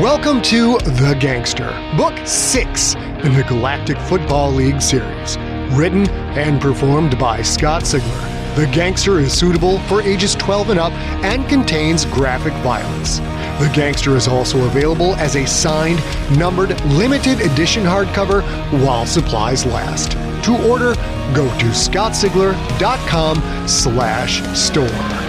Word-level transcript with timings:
Welcome 0.00 0.42
to 0.42 0.78
The 0.78 1.16
Gangster, 1.18 1.70
Book 1.96 2.16
6 2.24 2.94
in 2.94 3.34
the 3.34 3.44
Galactic 3.48 3.98
Football 3.98 4.52
League 4.52 4.80
series. 4.80 5.36
Written 5.72 6.08
and 6.38 6.60
performed 6.60 7.18
by 7.18 7.42
Scott 7.42 7.82
Sigler. 7.82 8.54
The 8.54 8.68
Gangster 8.68 9.18
is 9.18 9.32
suitable 9.32 9.80
for 9.80 10.00
ages 10.00 10.36
12 10.36 10.70
and 10.70 10.78
up 10.78 10.92
and 11.24 11.48
contains 11.48 12.04
graphic 12.04 12.52
violence. 12.62 13.18
The 13.58 13.72
Gangster 13.74 14.14
is 14.14 14.28
also 14.28 14.66
available 14.66 15.16
as 15.16 15.34
a 15.34 15.44
signed, 15.44 15.98
numbered, 16.38 16.80
limited 16.84 17.40
edition 17.40 17.82
hardcover 17.82 18.42
while 18.84 19.04
supplies 19.04 19.66
last. 19.66 20.12
To 20.44 20.70
order, 20.70 20.94
go 21.34 21.48
to 21.58 21.66
scottsigler.com 21.74 23.66
slash 23.66 24.42
store. 24.56 25.27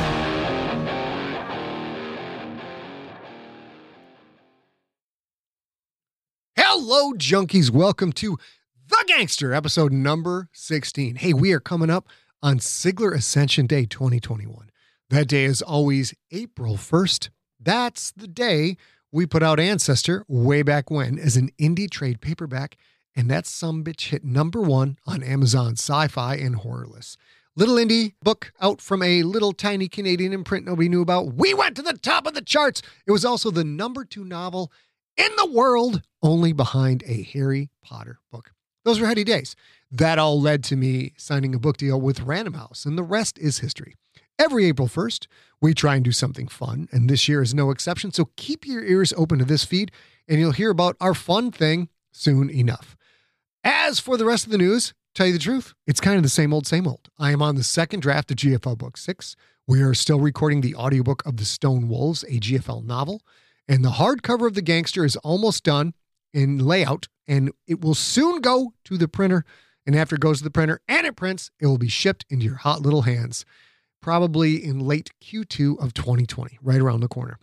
Junkies. 7.18 7.72
Welcome 7.72 8.12
to 8.14 8.38
The 8.88 9.04
Gangster, 9.08 9.54
episode 9.54 9.92
number 9.92 10.50
16. 10.54 11.16
Hey, 11.16 11.34
we 11.34 11.52
are 11.54 11.60
coming 11.60 11.90
up 11.90 12.08
on 12.44 12.60
Sigler 12.60 13.16
Ascension 13.16 13.66
Day 13.66 13.86
2021. 13.86 14.70
That 15.10 15.28
day 15.28 15.46
is 15.46 15.62
always 15.62 16.14
April 16.32 16.76
1st. 16.76 17.30
That's 17.60 18.12
the 18.12 18.28
day 18.28 18.78
we 19.12 19.26
put 19.26 19.42
out 19.42 19.60
Ancestor 19.60 20.24
way 20.28 20.62
back 20.62 20.92
when 20.92 21.18
as 21.18 21.36
an 21.36 21.50
indie 21.60 21.90
trade 21.90 22.22
paperback, 22.22 22.78
and 23.16 23.30
that 23.30 23.48
some 23.48 23.84
bitch 23.84 24.10
hit 24.10 24.24
number 24.24 24.62
one 24.62 24.98
on 25.08 25.24
Amazon 25.24 25.74
sci 25.74 26.08
fi 26.08 26.36
and 26.36 26.58
horror 26.58 26.86
lists. 26.86 27.18
Little 27.56 27.76
indie 27.76 28.14
book 28.22 28.54
out 28.62 28.80
from 28.80 29.02
a 29.02 29.24
little 29.24 29.52
tiny 29.52 29.88
Canadian 29.88 30.32
imprint 30.32 30.66
nobody 30.66 30.88
knew 30.88 31.02
about. 31.02 31.34
We 31.34 31.54
went 31.54 31.76
to 31.78 31.82
the 31.82 31.94
top 31.94 32.28
of 32.28 32.34
the 32.34 32.42
charts. 32.42 32.82
It 33.08 33.12
was 33.12 33.26
also 33.26 33.52
the 33.52 33.64
number 33.64 34.06
two 34.06 34.24
novel 34.24 34.72
in 35.20 35.36
the 35.36 35.52
world, 35.52 36.02
only 36.24 36.54
behind 36.54 37.04
a 37.06 37.24
Harry 37.24 37.70
Potter 37.84 38.20
book. 38.32 38.54
Those 38.86 39.02
were 39.02 39.08
heady 39.08 39.26
days. 39.26 39.54
That 39.92 40.18
all 40.18 40.40
led 40.40 40.64
to 40.66 40.78
me 40.78 41.14
signing 41.18 41.54
a 41.54 41.60
book 41.60 41.76
deal 41.76 42.00
with 42.00 42.22
Random 42.22 42.54
House, 42.54 42.86
and 42.86 42.98
the 42.98 43.04
rest 43.04 43.38
is 43.38 43.60
history. 43.60 43.96
Every 44.40 44.66
April 44.66 44.88
1st, 44.88 45.28
we 45.62 45.74
try 45.74 45.96
and 45.96 46.06
do 46.06 46.14
something 46.14 46.48
fun, 46.48 46.88
and 46.94 47.10
this 47.10 47.28
year 47.28 47.42
is 47.42 47.54
no 47.54 47.70
exception. 47.70 48.14
So 48.14 48.30
keep 48.38 48.66
your 48.66 48.82
ears 48.82 49.14
open 49.18 49.40
to 49.40 49.46
this 49.46 49.66
feed, 49.66 49.92
and 50.30 50.40
you'll 50.40 50.54
hear 50.54 50.70
about 50.70 50.96
our 51.02 51.14
fun 51.14 51.52
thing 51.52 51.90
soon 52.14 52.50
enough. 52.50 52.96
As 53.62 54.00
for 54.00 54.16
the 54.16 54.24
rest 54.24 54.46
of 54.46 54.54
the 54.54 54.58
news, 54.58 54.94
tell 55.14 55.28
you 55.28 55.34
the 55.34 55.40
truth, 55.40 55.74
it's 55.86 56.00
kind 56.00 56.16
of 56.16 56.24
the 56.24 56.30
same 56.30 56.54
old, 56.54 56.66
same 56.66 56.88
old. 56.88 57.10
I 57.18 57.32
am 57.32 57.42
on 57.42 57.56
the 57.56 57.64
second 57.64 58.00
draft 58.00 58.32
of 58.32 58.38
GFL 58.38 58.78
Book 58.78 58.96
6. 58.96 59.36
We 59.68 59.82
are 59.82 59.94
still 59.94 60.22
recording 60.22 60.62
the 60.62 60.76
audiobook 60.76 61.26
of 61.26 61.36
The 61.36 61.46
Stone 61.46 61.90
Wolves, 61.90 62.24
a 62.24 62.40
GFL 62.40 62.86
novel. 62.86 63.22
And 63.70 63.86
the 63.86 63.92
hardcover 63.92 64.48
of 64.48 64.56
The 64.56 64.64
Gangster 64.64 65.06
is 65.06 65.16
almost 65.18 65.64
done 65.64 65.94
in 66.34 66.58
layout, 66.58 67.08
and 67.28 67.52
it 67.68 67.82
will 67.82 67.94
soon 67.94 68.42
go 68.42 68.74
to 68.86 68.98
the 68.98 69.08
printer. 69.08 69.46
And 69.86 69.96
after 69.96 70.16
it 70.16 70.22
goes 70.22 70.40
to 70.40 70.44
the 70.44 70.50
printer 70.50 70.82
and 70.88 71.06
it 71.06 71.16
prints, 71.16 71.52
it 71.60 71.68
will 71.68 71.78
be 71.78 71.88
shipped 71.88 72.26
into 72.32 72.46
your 72.46 72.56
hot 72.56 72.82
little 72.82 73.04
hands, 73.04 73.46
probably 74.02 74.64
in 74.64 74.80
late 74.80 75.12
Q2 75.24 75.80
of 75.80 75.94
2020, 75.94 76.58
right 76.64 76.82
around 76.82 77.02
the 77.02 77.08
corner. 77.08 77.38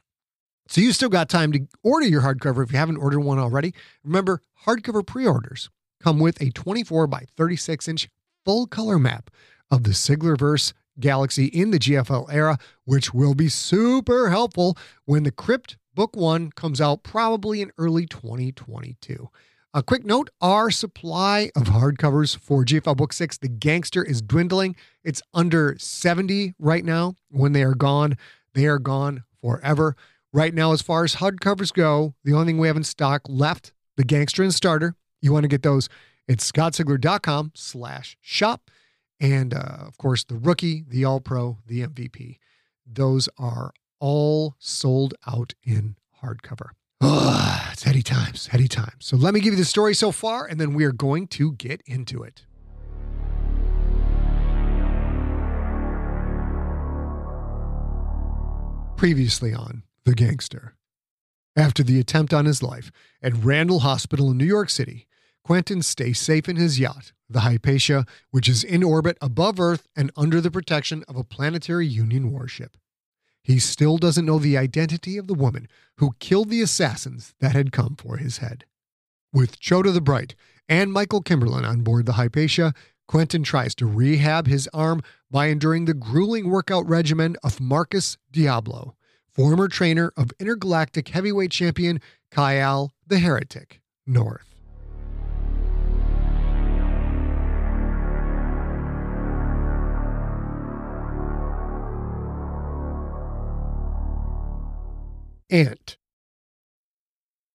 So 0.69 0.81
you 0.81 0.93
still 0.93 1.09
got 1.09 1.29
time 1.29 1.53
to 1.53 1.69
order 1.85 2.07
your 2.07 2.23
hardcover 2.23 2.65
if 2.65 2.73
you 2.73 2.79
haven't 2.79 2.97
ordered 2.97 3.21
one 3.21 3.39
already. 3.39 3.73
Remember, 4.03 4.43
hardcover 4.65 5.07
pre 5.07 5.27
orders 5.29 5.71
come 6.03 6.19
with 6.19 6.43
a 6.43 6.51
24 6.51 7.07
by 7.07 7.27
36 7.37 7.87
inch 7.87 8.09
full 8.45 8.67
color 8.67 8.99
map 8.99 9.31
of 9.71 9.85
the 9.85 9.91
Siglerverse 9.91 10.73
galaxy 11.01 11.47
in 11.47 11.71
the 11.71 11.79
GFL 11.79 12.33
era, 12.33 12.59
which 12.85 13.13
will 13.13 13.35
be 13.35 13.49
super 13.49 14.31
helpful 14.31 14.77
when 15.05 15.23
the 15.23 15.31
Crypt 15.31 15.77
Book 15.95 16.15
one 16.15 16.53
comes 16.53 16.81
out 16.81 17.03
probably 17.03 17.63
in 17.63 17.73
early 17.79 18.07
2022. 18.07 19.31
A 19.73 19.83
quick 19.83 20.05
note 20.05 20.31
our 20.41 20.71
supply 20.71 21.51
of 21.57 21.65
hardcovers 21.65 22.39
for 22.39 22.65
GFL 22.65 22.97
Book 22.97 23.13
6, 23.13 23.39
The 23.39 23.49
Gangster, 23.49 24.05
is 24.05 24.23
dwindling. 24.23 24.77
It's 25.05 25.23
under 25.33 25.77
70 25.79 26.55
right 26.59 26.85
now. 26.85 27.15
When 27.31 27.53
they 27.53 27.63
are 27.63 27.75
gone, 27.75 28.17
they 28.55 28.67
are 28.67 28.79
gone 28.79 29.25
forever. 29.41 29.97
Right 30.33 30.53
now, 30.53 30.73
as 30.73 30.83
far 30.83 31.05
as 31.05 31.17
hardcovers 31.17 31.73
go, 31.73 32.15
the 32.25 32.33
only 32.35 32.47
thing 32.47 32.59
we 32.59 32.69
have 32.69 32.77
in 32.77 32.85
stock 32.85 33.23
left, 33.29 33.73
The 33.97 34.05
Gangster 34.05 34.43
and 34.43 34.55
Starter. 34.55 34.95
You 35.23 35.33
want 35.33 35.45
to 35.45 35.49
get 35.49 35.63
those 35.63 35.89
at 36.29 36.39
scottsigler.com 36.39 37.53
slash 37.55 38.17
shop. 38.21 38.71
And 39.21 39.55
uh, 39.55 39.79
of 39.87 39.97
course, 39.99 40.25
the 40.25 40.37
rookie, 40.37 40.85
the 40.87 41.05
all 41.05 41.21
pro, 41.21 41.59
the 41.67 41.87
MVP. 41.87 42.39
Those 42.87 43.29
are 43.39 43.73
all 43.99 44.57
sold 44.59 45.15
out 45.27 45.55
in 45.65 45.97
hardcover. 46.23 46.71
Ugh, 47.01 47.69
it's 47.73 47.83
heady 47.83 48.03
times, 48.03 48.49
heady 48.49 48.69
times. 48.69 48.95
So 49.01 49.17
let 49.17 49.35
me 49.35 49.41
give 49.41 49.53
you 49.53 49.59
the 49.59 49.65
story 49.65 49.95
so 49.95 50.13
far, 50.13 50.47
and 50.47 50.61
then 50.61 50.75
we 50.75 50.85
are 50.85 50.93
going 50.93 51.27
to 51.29 51.53
get 51.53 51.83
into 51.87 52.23
it. 52.23 52.45
Previously 58.97 59.53
on 59.53 59.83
The 60.05 60.15
Gangster. 60.15 60.75
After 61.55 61.83
the 61.83 61.99
attempt 62.01 62.35
on 62.35 62.45
his 62.45 62.63
life 62.63 62.91
at 63.23 63.35
Randall 63.35 63.81
Hospital 63.81 64.31
in 64.31 64.39
New 64.39 64.47
York 64.47 64.69
City, 64.71 65.07
Quentin 65.47 65.81
stays 65.81 66.19
safe 66.19 66.49
in 66.49 66.57
his 66.57 66.81
yacht, 66.81 67.13
the 67.31 67.43
Hypatia, 67.43 68.05
which 68.33 68.49
is 68.49 68.65
in 68.65 68.83
orbit 68.83 69.17
above 69.21 69.61
Earth 69.61 69.87
and 69.95 70.11
under 70.17 70.41
the 70.41 70.51
protection 70.51 71.05
of 71.07 71.15
a 71.15 71.23
planetary 71.23 71.87
Union 71.87 72.33
warship. 72.33 72.77
He 73.45 73.61
still 73.61 73.97
doesn't 73.97 74.27
know 74.27 74.41
the 74.41 74.59
identity 74.59 75.17
of 75.17 75.29
the 75.29 75.35
woman 75.35 75.69
who 75.99 76.17
killed 76.19 76.51
the 76.51 76.63
assassins 76.63 77.33
that 77.39 77.55
had 77.55 77.71
come 77.71 77.95
for 77.95 78.17
his 78.17 78.39
head. 78.39 78.65
With 79.33 79.61
Choto 79.61 79.95
the 79.95 80.01
Bright 80.01 80.35
and 80.69 80.93
Michael 80.93 81.23
Kimberlin 81.23 81.65
on 81.65 81.83
board 81.83 82.07
the 82.07 82.15
Hypatia, 82.15 82.75
Quentin 83.07 83.45
tries 83.45 83.77
to 83.77 83.87
rehab 83.87 84.49
his 84.49 84.69
arm 84.75 85.01
by 85.31 85.47
enduring 85.47 85.85
the 85.85 85.95
grueling 85.95 86.51
workout 86.51 86.89
regimen 86.89 87.37
of 87.45 87.61
Marcus 87.61 88.19
Diablo, 88.33 88.97
former 89.31 89.69
trainer 89.69 90.13
of 90.17 90.33
intergalactic 90.41 91.07
heavyweight 91.07 91.53
champion 91.53 92.01
Kyle 92.33 92.93
the 93.07 93.21
Heretic 93.21 93.81
North. 94.09 94.56
Ant. 105.51 105.97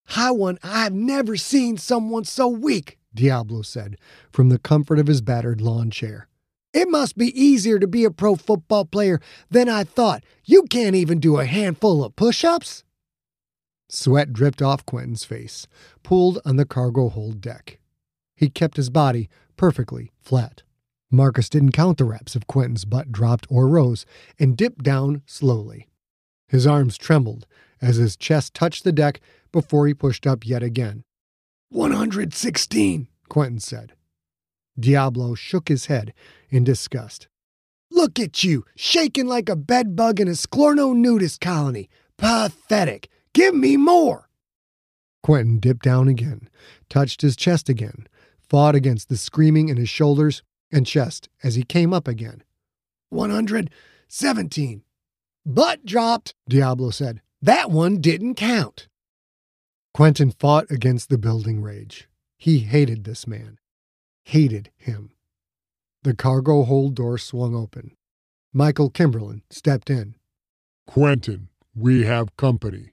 Hi, 0.07 0.31
one, 0.31 0.59
I've 0.63 0.94
never 0.94 1.35
seen 1.35 1.78
someone 1.78 2.24
so 2.24 2.47
weak, 2.47 2.97
Diablo 3.13 3.62
said 3.62 3.97
from 4.31 4.50
the 4.50 4.59
comfort 4.59 5.00
of 5.00 5.07
his 5.07 5.22
battered 5.22 5.62
lawn 5.62 5.91
chair. 5.91 6.28
It 6.74 6.90
must 6.90 7.18
be 7.18 7.38
easier 7.40 7.79
to 7.79 7.88
be 7.88 8.06
a 8.06 8.12
pro 8.12 8.35
football 8.35 8.85
player 8.85 9.19
than 9.50 9.68
I 9.68 9.84
thought. 9.84 10.24
You 10.46 10.63
can't 10.63 10.96
even 10.96 11.19
do 11.19 11.38
a 11.38 11.46
handful 11.46 12.03
of 12.03 12.16
push 12.16 12.46
ups. 12.46 12.85
Sweat 13.90 14.31
dripped 14.31 14.62
off 14.62 14.85
Quentin's 14.85 15.25
face, 15.25 15.68
pooled 16.02 16.40
on 16.46 16.56
the 16.56 16.66
cargo 16.66 17.09
hold 17.09 17.41
deck. 17.41 17.79
He 18.35 18.50
kept 18.50 18.78
his 18.78 18.90
body 18.90 19.29
perfectly 19.58 20.13
flat. 20.22 20.63
Marcus 21.12 21.50
didn't 21.50 21.73
count 21.73 21.97
the 21.97 22.06
reps 22.06 22.38
if 22.38 22.47
Quentin's 22.47 22.85
butt 22.85 23.12
dropped 23.12 23.47
or 23.50 23.68
rose 23.68 24.06
and 24.40 24.56
dipped 24.56 24.81
down 24.81 25.23
slowly. 25.25 25.90
His 26.47 26.66
arms 26.66 26.97
trembled 26.97 27.46
as 27.81 27.97
his 27.97 28.16
chest 28.16 28.53
touched 28.53 28.84
the 28.84 28.92
deck 28.92 29.19
before 29.52 29.88
he 29.88 29.94
pushed 29.94 30.28
up 30.28 30.46
yet 30.46 30.64
again. 30.64 31.03
116, 31.69 33.08
Quentin 33.30 33.59
said. 33.59 33.94
Diablo 34.80 35.36
shook 35.36 35.68
his 35.68 35.88
head 35.88 36.14
in 36.50 36.64
disgust. 36.64 37.28
Look 37.90 38.20
at 38.20 38.44
you, 38.44 38.66
shaking 38.75 39.28
like 39.28 39.50
a 39.50 39.56
bedbug 39.56 40.20
in 40.20 40.28
a 40.28 40.31
Sklorno 40.31 40.96
nudist 40.96 41.41
colony. 41.41 41.90
Pathetic. 42.17 43.09
Give 43.34 43.53
me 43.53 43.78
more. 43.78 44.29
Quentin 45.23 45.59
dipped 45.59 45.84
down 45.84 46.08
again, 46.08 46.50
touched 46.90 47.22
his 47.22 47.35
chest 47.35 47.70
again, 47.70 48.08
fought 48.40 48.76
against 48.76 49.08
the 49.08 49.17
screaming 49.17 49.70
in 49.70 49.78
his 49.78 49.90
shoulders 49.90 50.41
and 50.72 50.88
chest 50.88 51.29
as 51.44 51.55
he 51.55 51.64
came 51.64 51.94
up 51.94 52.08
again. 52.08 52.44
117. 53.09 54.84
Butt 55.46 55.85
dropped, 55.85 56.34
Diablo 56.47 56.90
said. 56.90 57.22
That 57.43 57.72
one 57.72 58.02
didn't 58.02 58.35
count. 58.35 58.88
Quentin 59.96 60.29
fought 60.32 60.70
against 60.70 61.09
the 61.09 61.17
building 61.17 61.61
rage. 61.61 62.08
He 62.38 62.59
hated 62.59 63.03
this 63.03 63.26
man, 63.26 63.58
hated 64.26 64.70
him. 64.78 65.11
The 66.03 66.16
cargo 66.16 66.64
hold 66.64 66.96
door 66.96 67.17
swung 67.17 67.55
open. 67.55 67.96
Michael 68.53 68.91
Kimberlin 68.91 69.41
stepped 69.49 69.90
in. 69.90 70.16
Quentin, 70.85 71.49
we 71.76 72.03
have 72.03 72.38
company. 72.38 72.91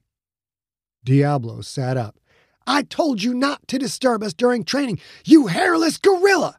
Diablo 1.05 1.61
sat 1.61 1.97
up. 1.97 2.19
I 2.67 2.83
told 2.83 3.23
you 3.23 3.35
not 3.35 3.67
to 3.69 3.79
disturb 3.79 4.23
us 4.23 4.33
during 4.33 4.65
training, 4.65 4.99
you 5.25 5.49
hairless 5.49 5.99
gorilla! 5.99 6.59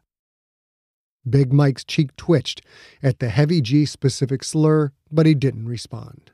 Big 1.28 1.52
Mike's 1.52 1.84
cheek 1.84 2.14
twitched 2.16 2.62
at 3.02 3.18
the 3.18 3.28
heavy 3.28 3.60
G 3.60 3.84
specific 3.84 4.44
slur, 4.44 4.92
but 5.10 5.26
he 5.26 5.34
didn't 5.34 5.66
respond. 5.66 6.32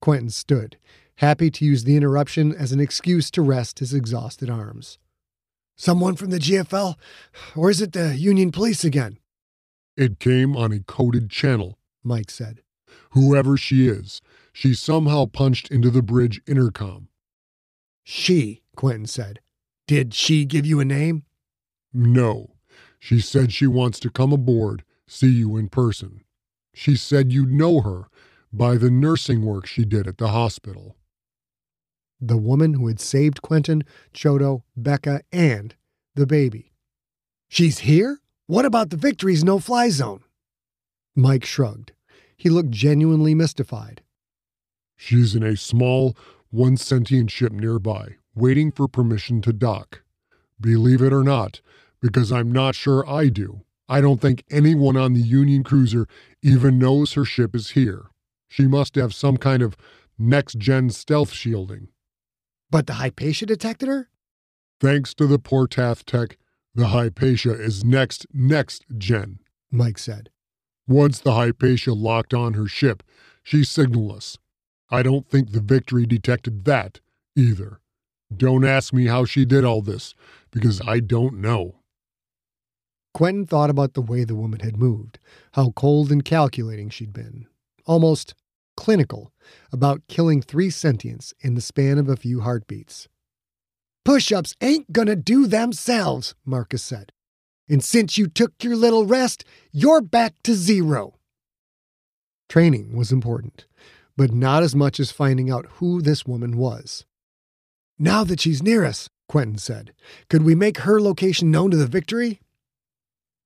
Quentin 0.00 0.30
stood, 0.30 0.78
happy 1.16 1.50
to 1.50 1.64
use 1.64 1.84
the 1.84 1.96
interruption 1.96 2.54
as 2.54 2.72
an 2.72 2.80
excuse 2.80 3.30
to 3.32 3.42
rest 3.42 3.78
his 3.78 3.92
exhausted 3.92 4.48
arms. 4.48 4.98
Someone 5.76 6.16
from 6.16 6.30
the 6.30 6.38
GFL? 6.38 6.96
Or 7.56 7.70
is 7.70 7.80
it 7.80 7.92
the 7.92 8.16
Union 8.16 8.50
Police 8.50 8.84
again? 8.84 9.18
It 9.96 10.18
came 10.18 10.56
on 10.56 10.72
a 10.72 10.80
coded 10.80 11.30
channel, 11.30 11.78
Mike 12.02 12.30
said. 12.30 12.62
Whoever 13.10 13.56
she 13.56 13.88
is, 13.88 14.20
she 14.52 14.74
somehow 14.74 15.26
punched 15.26 15.70
into 15.70 15.90
the 15.90 16.02
bridge 16.02 16.40
intercom. 16.46 17.08
She, 18.04 18.62
Quentin 18.76 19.06
said. 19.06 19.40
Did 19.86 20.14
she 20.14 20.44
give 20.44 20.66
you 20.66 20.80
a 20.80 20.84
name? 20.84 21.24
No. 21.92 22.54
She 22.98 23.20
said 23.20 23.52
she 23.52 23.66
wants 23.66 24.00
to 24.00 24.10
come 24.10 24.32
aboard, 24.32 24.84
see 25.06 25.30
you 25.30 25.56
in 25.56 25.68
person. 25.68 26.24
She 26.74 26.96
said 26.96 27.32
you'd 27.32 27.52
know 27.52 27.80
her 27.80 28.08
by 28.52 28.76
the 28.76 28.90
nursing 28.90 29.44
work 29.44 29.66
she 29.66 29.84
did 29.84 30.06
at 30.06 30.18
the 30.18 30.28
hospital. 30.28 30.96
The 32.20 32.36
woman 32.36 32.74
who 32.74 32.88
had 32.88 33.00
saved 33.00 33.42
Quentin, 33.42 33.84
Choto, 34.12 34.62
Becca, 34.76 35.22
and 35.32 35.74
the 36.14 36.26
baby. 36.26 36.72
She's 37.48 37.80
here? 37.80 38.18
What 38.46 38.64
about 38.64 38.90
the 38.90 38.96
victory's 38.96 39.44
no 39.44 39.58
fly 39.58 39.90
zone? 39.90 40.24
Mike 41.14 41.44
shrugged. 41.44 41.92
He 42.36 42.48
looked 42.48 42.70
genuinely 42.70 43.34
mystified. 43.34 44.02
She's 44.96 45.34
in 45.34 45.42
a 45.42 45.56
small, 45.56 46.16
one 46.50 46.76
sentient 46.76 47.30
ship 47.30 47.52
nearby, 47.52 48.16
waiting 48.34 48.72
for 48.72 48.88
permission 48.88 49.40
to 49.42 49.52
dock. 49.52 50.02
Believe 50.60 51.02
it 51.02 51.12
or 51.12 51.22
not, 51.22 51.60
because 52.00 52.32
I'm 52.32 52.50
not 52.50 52.74
sure 52.74 53.08
I 53.08 53.28
do. 53.28 53.62
I 53.88 54.00
don't 54.00 54.20
think 54.20 54.44
anyone 54.50 54.96
on 54.96 55.14
the 55.14 55.20
Union 55.20 55.62
cruiser 55.62 56.06
even 56.42 56.78
knows 56.78 57.14
her 57.14 57.24
ship 57.24 57.54
is 57.54 57.70
here. 57.70 58.06
She 58.48 58.66
must 58.66 58.94
have 58.96 59.14
some 59.14 59.36
kind 59.36 59.62
of 59.62 59.76
next 60.18 60.58
gen 60.58 60.90
stealth 60.90 61.32
shielding. 61.32 61.88
But 62.70 62.86
the 62.86 62.94
Hypatia 62.94 63.46
detected 63.46 63.88
her? 63.88 64.08
Thanks 64.80 65.14
to 65.14 65.26
the 65.26 65.38
Portath 65.38 66.04
tech, 66.04 66.38
the 66.74 66.88
Hypatia 66.88 67.52
is 67.52 67.84
next 67.84 68.26
next 68.32 68.84
gen, 68.96 69.40
Mike 69.70 69.98
said. 69.98 70.30
Once 70.86 71.18
the 71.18 71.34
Hypatia 71.34 71.92
locked 71.92 72.32
on 72.32 72.54
her 72.54 72.66
ship, 72.66 73.02
she 73.42 73.64
signaled 73.64 74.12
us. 74.12 74.38
I 74.90 75.02
don't 75.02 75.28
think 75.28 75.52
the 75.52 75.60
Victory 75.60 76.06
detected 76.06 76.64
that 76.64 77.00
either. 77.36 77.80
Don't 78.34 78.64
ask 78.64 78.92
me 78.92 79.06
how 79.06 79.24
she 79.24 79.44
did 79.44 79.64
all 79.64 79.82
this, 79.82 80.14
because 80.50 80.80
I 80.86 81.00
don't 81.00 81.40
know. 81.40 81.76
Quentin 83.14 83.46
thought 83.46 83.70
about 83.70 83.94
the 83.94 84.02
way 84.02 84.24
the 84.24 84.34
woman 84.34 84.60
had 84.60 84.76
moved, 84.76 85.18
how 85.52 85.70
cold 85.70 86.12
and 86.12 86.24
calculating 86.24 86.88
she'd 86.90 87.12
been, 87.12 87.46
almost 87.88 88.34
clinical 88.76 89.32
about 89.72 90.06
killing 90.06 90.40
three 90.40 90.68
sentients 90.68 91.32
in 91.40 91.54
the 91.54 91.60
span 91.60 91.98
of 91.98 92.08
a 92.08 92.16
few 92.16 92.42
heartbeats. 92.42 93.08
Push 94.04 94.30
ups 94.30 94.54
ain't 94.60 94.92
gonna 94.92 95.16
do 95.16 95.46
themselves, 95.46 96.34
Marcus 96.44 96.84
said. 96.84 97.10
And 97.68 97.82
since 97.82 98.16
you 98.16 98.28
took 98.28 98.62
your 98.62 98.76
little 98.76 99.04
rest, 99.04 99.44
you're 99.72 100.00
back 100.00 100.34
to 100.44 100.54
zero. 100.54 101.14
Training 102.48 102.96
was 102.96 103.12
important, 103.12 103.66
but 104.16 104.32
not 104.32 104.62
as 104.62 104.74
much 104.74 104.98
as 105.00 105.10
finding 105.10 105.50
out 105.50 105.66
who 105.72 106.00
this 106.00 106.24
woman 106.24 106.56
was. 106.56 107.04
Now 107.98 108.24
that 108.24 108.40
she's 108.40 108.62
near 108.62 108.84
us, 108.84 109.10
Quentin 109.28 109.58
said, 109.58 109.92
could 110.30 110.42
we 110.42 110.54
make 110.54 110.78
her 110.78 111.00
location 111.00 111.50
known 111.50 111.70
to 111.72 111.76
the 111.76 111.86
victory? 111.86 112.40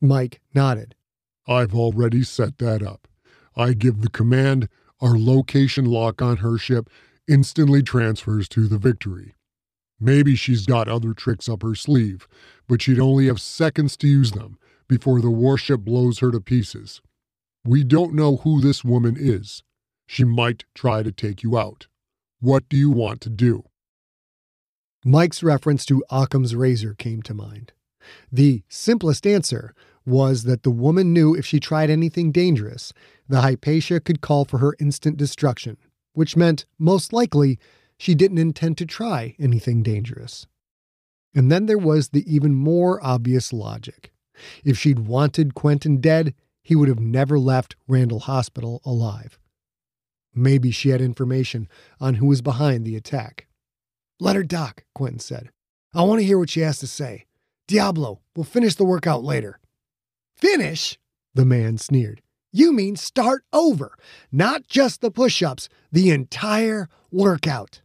Mike 0.00 0.40
nodded. 0.54 0.94
I've 1.48 1.74
already 1.74 2.22
set 2.22 2.58
that 2.58 2.82
up. 2.82 3.08
I 3.56 3.74
give 3.74 4.00
the 4.00 4.10
command, 4.10 4.68
our 5.00 5.18
location 5.18 5.84
lock 5.84 6.22
on 6.22 6.38
her 6.38 6.58
ship 6.58 6.88
instantly 7.28 7.82
transfers 7.82 8.48
to 8.50 8.66
the 8.66 8.78
Victory. 8.78 9.34
Maybe 10.00 10.34
she's 10.34 10.66
got 10.66 10.88
other 10.88 11.12
tricks 11.12 11.48
up 11.48 11.62
her 11.62 11.74
sleeve, 11.74 12.26
but 12.66 12.82
she'd 12.82 12.98
only 12.98 13.26
have 13.26 13.40
seconds 13.40 13.96
to 13.98 14.08
use 14.08 14.32
them 14.32 14.58
before 14.88 15.20
the 15.20 15.30
warship 15.30 15.80
blows 15.80 16.18
her 16.18 16.30
to 16.32 16.40
pieces. 16.40 17.00
We 17.64 17.84
don't 17.84 18.14
know 18.14 18.38
who 18.38 18.60
this 18.60 18.84
woman 18.84 19.16
is. 19.18 19.62
She 20.06 20.24
might 20.24 20.64
try 20.74 21.02
to 21.02 21.12
take 21.12 21.42
you 21.42 21.56
out. 21.56 21.86
What 22.40 22.68
do 22.68 22.76
you 22.76 22.90
want 22.90 23.20
to 23.22 23.30
do? 23.30 23.64
Mike's 25.04 25.42
reference 25.42 25.84
to 25.86 26.04
Occam's 26.10 26.54
razor 26.54 26.94
came 26.94 27.22
to 27.22 27.34
mind. 27.34 27.72
The 28.30 28.62
simplest 28.68 29.26
answer 29.26 29.74
was 30.04 30.44
that 30.44 30.62
the 30.62 30.70
woman 30.70 31.12
knew 31.12 31.34
if 31.34 31.46
she 31.46 31.60
tried 31.60 31.90
anything 31.90 32.32
dangerous, 32.32 32.92
the 33.28 33.40
Hypatia 33.40 34.00
could 34.00 34.20
call 34.20 34.44
for 34.44 34.58
her 34.58 34.76
instant 34.78 35.16
destruction, 35.16 35.76
which 36.12 36.36
meant, 36.36 36.66
most 36.78 37.12
likely, 37.12 37.58
she 37.98 38.14
didn't 38.14 38.38
intend 38.38 38.78
to 38.78 38.86
try 38.86 39.36
anything 39.38 39.82
dangerous. 39.82 40.46
And 41.34 41.50
then 41.50 41.66
there 41.66 41.78
was 41.78 42.08
the 42.08 42.24
even 42.32 42.54
more 42.54 43.04
obvious 43.04 43.52
logic. 43.52 44.12
If 44.64 44.78
she'd 44.78 45.00
wanted 45.00 45.54
Quentin 45.54 46.00
dead, 46.00 46.34
he 46.62 46.76
would 46.76 46.88
have 46.88 47.00
never 47.00 47.38
left 47.38 47.76
Randall 47.88 48.20
Hospital 48.20 48.80
alive. 48.84 49.38
Maybe 50.34 50.70
she 50.70 50.90
had 50.90 51.00
information 51.00 51.68
on 52.00 52.14
who 52.14 52.26
was 52.26 52.42
behind 52.42 52.84
the 52.84 52.96
attack. 52.96 53.46
Let 54.18 54.36
her 54.36 54.42
dock, 54.42 54.84
Quentin 54.94 55.18
said. 55.18 55.50
I 55.94 56.02
want 56.02 56.20
to 56.20 56.26
hear 56.26 56.38
what 56.38 56.50
she 56.50 56.60
has 56.60 56.78
to 56.78 56.86
say. 56.86 57.26
Diablo, 57.68 58.20
we'll 58.34 58.44
finish 58.44 58.74
the 58.74 58.84
workout 58.84 59.22
later. 59.22 59.58
Finish? 60.42 60.98
The 61.36 61.44
man 61.44 61.78
sneered. 61.78 62.20
You 62.50 62.72
mean 62.72 62.96
start 62.96 63.44
over, 63.52 63.96
not 64.32 64.66
just 64.66 65.00
the 65.00 65.12
push 65.12 65.40
ups, 65.40 65.68
the 65.92 66.10
entire 66.10 66.88
workout. 67.12 67.80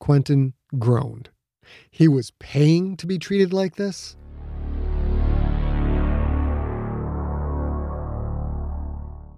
Quentin 0.00 0.54
groaned. 0.78 1.28
He 1.90 2.08
was 2.08 2.32
paying 2.38 2.96
to 2.96 3.06
be 3.06 3.18
treated 3.18 3.52
like 3.52 3.76
this? 3.76 4.16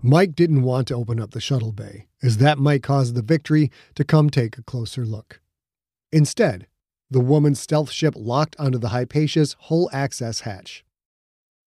Mike 0.01 0.37
didn't 0.37 0.63
want 0.63 0.87
to 0.87 0.95
open 0.95 1.19
up 1.19 1.33
the 1.33 1.41
shuttle 1.41 1.73
bay, 1.73 2.07
as 2.23 2.37
that 2.37 2.57
might 2.57 2.85
cause 2.85 3.15
the 3.15 3.23
victory 3.23 3.69
to 3.97 4.05
come 4.05 4.31
take 4.31 4.57
a 4.57 4.63
closer 4.63 5.05
look. 5.05 5.41
Instead, 6.13 6.69
the 7.11 7.19
woman's 7.19 7.59
stealth 7.59 7.91
ship 7.91 8.15
locked 8.17 8.55
onto 8.61 8.79
the 8.79 8.91
Hypatia's 8.91 9.57
hull 9.63 9.91
access 9.93 10.43
hatch. 10.43 10.85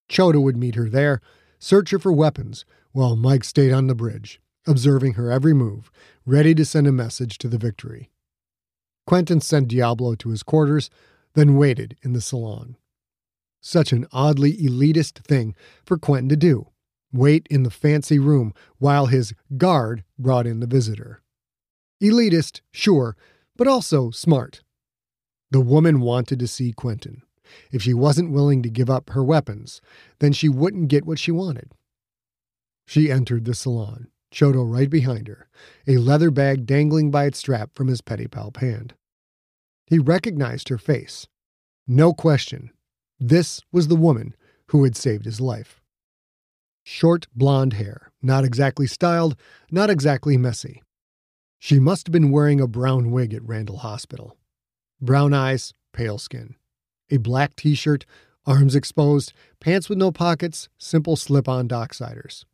Choto 0.10 0.42
would 0.42 0.58
meet 0.58 0.76
her 0.76 0.90
there, 0.90 1.22
search 1.60 1.92
her 1.92 2.00
for 2.00 2.12
weapons, 2.12 2.66
while 2.92 3.16
Mike 3.16 3.44
stayed 3.44 3.72
on 3.72 3.88
the 3.88 3.96
bridge, 3.96 4.42
observing 4.68 5.14
her 5.14 5.32
every 5.32 5.54
move, 5.54 5.92
ready 6.26 6.56
to 6.56 6.66
send 6.66 6.88
a 6.88 6.92
message 6.92 7.38
to 7.38 7.48
the 7.48 7.58
victory. 7.58 8.10
Quentin 9.06 9.42
sent 9.42 9.70
Diablo 9.70 10.16
to 10.16 10.30
his 10.30 10.44
quarters, 10.44 10.90
then 11.34 11.56
waited 11.56 11.98
in 12.02 12.14
the 12.14 12.22
salon. 12.22 12.76
Such 13.62 13.92
an 13.92 14.08
oddly 14.12 14.58
elitist 14.58 15.24
thing 15.26 15.56
for 15.86 15.98
Quentin 15.98 16.30
to 16.30 16.36
do 16.36 16.68
wait 17.12 17.48
in 17.50 17.64
the 17.64 17.72
fancy 17.72 18.20
room 18.20 18.54
while 18.78 19.08
his 19.08 19.34
guard 19.58 20.04
brought 20.20 20.46
in 20.46 20.60
the 20.60 20.68
visitor. 20.68 21.24
Elitist, 22.02 22.62
sure, 22.72 23.18
but 23.56 23.68
also 23.68 24.12
smart. 24.12 24.62
The 25.52 25.60
woman 25.60 26.02
wanted 26.02 26.40
to 26.40 26.48
see 26.48 26.72
Quentin. 26.72 27.24
If 27.72 27.82
she 27.82 27.94
wasn't 27.94 28.32
willing 28.32 28.64
to 28.64 28.70
give 28.70 28.90
up 28.90 29.12
her 29.12 29.24
weapons, 29.24 29.82
then 30.20 30.34
she 30.34 30.50
wouldn't 30.50 30.90
get 30.90 31.06
what 31.06 31.20
she 31.20 31.32
wanted. 31.32 31.72
She 32.86 33.12
entered 33.12 33.46
the 33.46 33.54
salon, 33.54 34.08
Choto 34.32 34.64
right 34.64 34.90
behind 34.90 35.28
her, 35.28 35.48
a 35.88 35.98
leather 35.98 36.32
bag 36.32 36.66
dangling 36.66 37.12
by 37.12 37.26
its 37.26 37.40
strap 37.40 37.76
from 37.76 37.88
his 37.88 38.02
pedipalp 38.02 38.58
hand. 38.58 38.94
He 39.86 40.00
recognized 40.00 40.70
her 40.70 40.78
face. 40.78 41.28
No 41.88 42.14
question, 42.14 42.72
this 43.20 43.62
was 43.72 43.88
the 43.88 43.96
woman 43.96 44.36
who 44.68 44.84
had 44.84 44.96
saved 44.96 45.26
his 45.26 45.42
life. 45.42 45.82
Short 46.84 47.28
blonde 47.36 47.74
hair, 47.74 48.12
not 48.22 48.44
exactly 48.44 48.88
styled, 48.88 49.36
not 49.72 49.90
exactly 49.90 50.38
messy. 50.38 50.82
She 51.60 51.80
must 51.80 52.08
have 52.08 52.12
been 52.12 52.32
wearing 52.32 52.62
a 52.62 52.68
brown 52.68 53.12
wig 53.12 53.34
at 53.34 53.48
Randall 53.48 53.78
Hospital. 53.78 54.38
Brown 55.02 55.34
eyes, 55.34 55.74
pale 55.94 56.18
skin 56.18 56.56
a 57.10 57.18
black 57.18 57.56
t 57.56 57.76
shirt, 57.76 58.06
arms 58.46 58.76
exposed, 58.76 59.34
pants 59.60 59.90
with 59.90 59.98
no 59.98 60.12
pockets, 60.12 60.70
simple 60.78 61.16
slip 61.16 61.48
on 61.48 61.68
docksiders. 61.68 62.46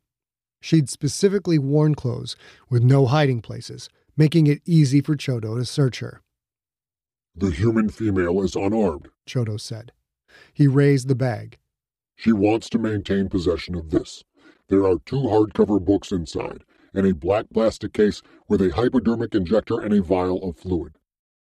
She'd 0.60 0.88
specifically 0.88 1.58
worn 1.58 1.94
clothes 1.94 2.36
with 2.68 2.82
no 2.82 3.06
hiding 3.06 3.40
places, 3.40 3.88
making 4.16 4.46
it 4.46 4.62
easy 4.64 5.00
for 5.00 5.16
Choto 5.16 5.58
to 5.58 5.64
search 5.64 6.00
her. 6.00 6.22
The 7.34 7.50
human 7.50 7.90
female 7.90 8.42
is 8.42 8.56
unarmed, 8.56 9.08
Choto 9.28 9.60
said. 9.60 9.92
He 10.52 10.66
raised 10.66 11.08
the 11.08 11.14
bag. 11.14 11.58
She 12.16 12.32
wants 12.32 12.70
to 12.70 12.78
maintain 12.78 13.28
possession 13.28 13.74
of 13.74 13.90
this. 13.90 14.24
There 14.68 14.86
are 14.86 14.98
two 15.04 15.20
hardcover 15.20 15.84
books 15.84 16.10
inside, 16.12 16.64
and 16.94 17.06
a 17.06 17.14
black 17.14 17.46
plastic 17.52 17.92
case 17.92 18.22
with 18.48 18.62
a 18.62 18.70
hypodermic 18.70 19.34
injector 19.34 19.80
and 19.80 19.92
a 19.92 20.02
vial 20.02 20.42
of 20.42 20.56
fluid. 20.56 20.96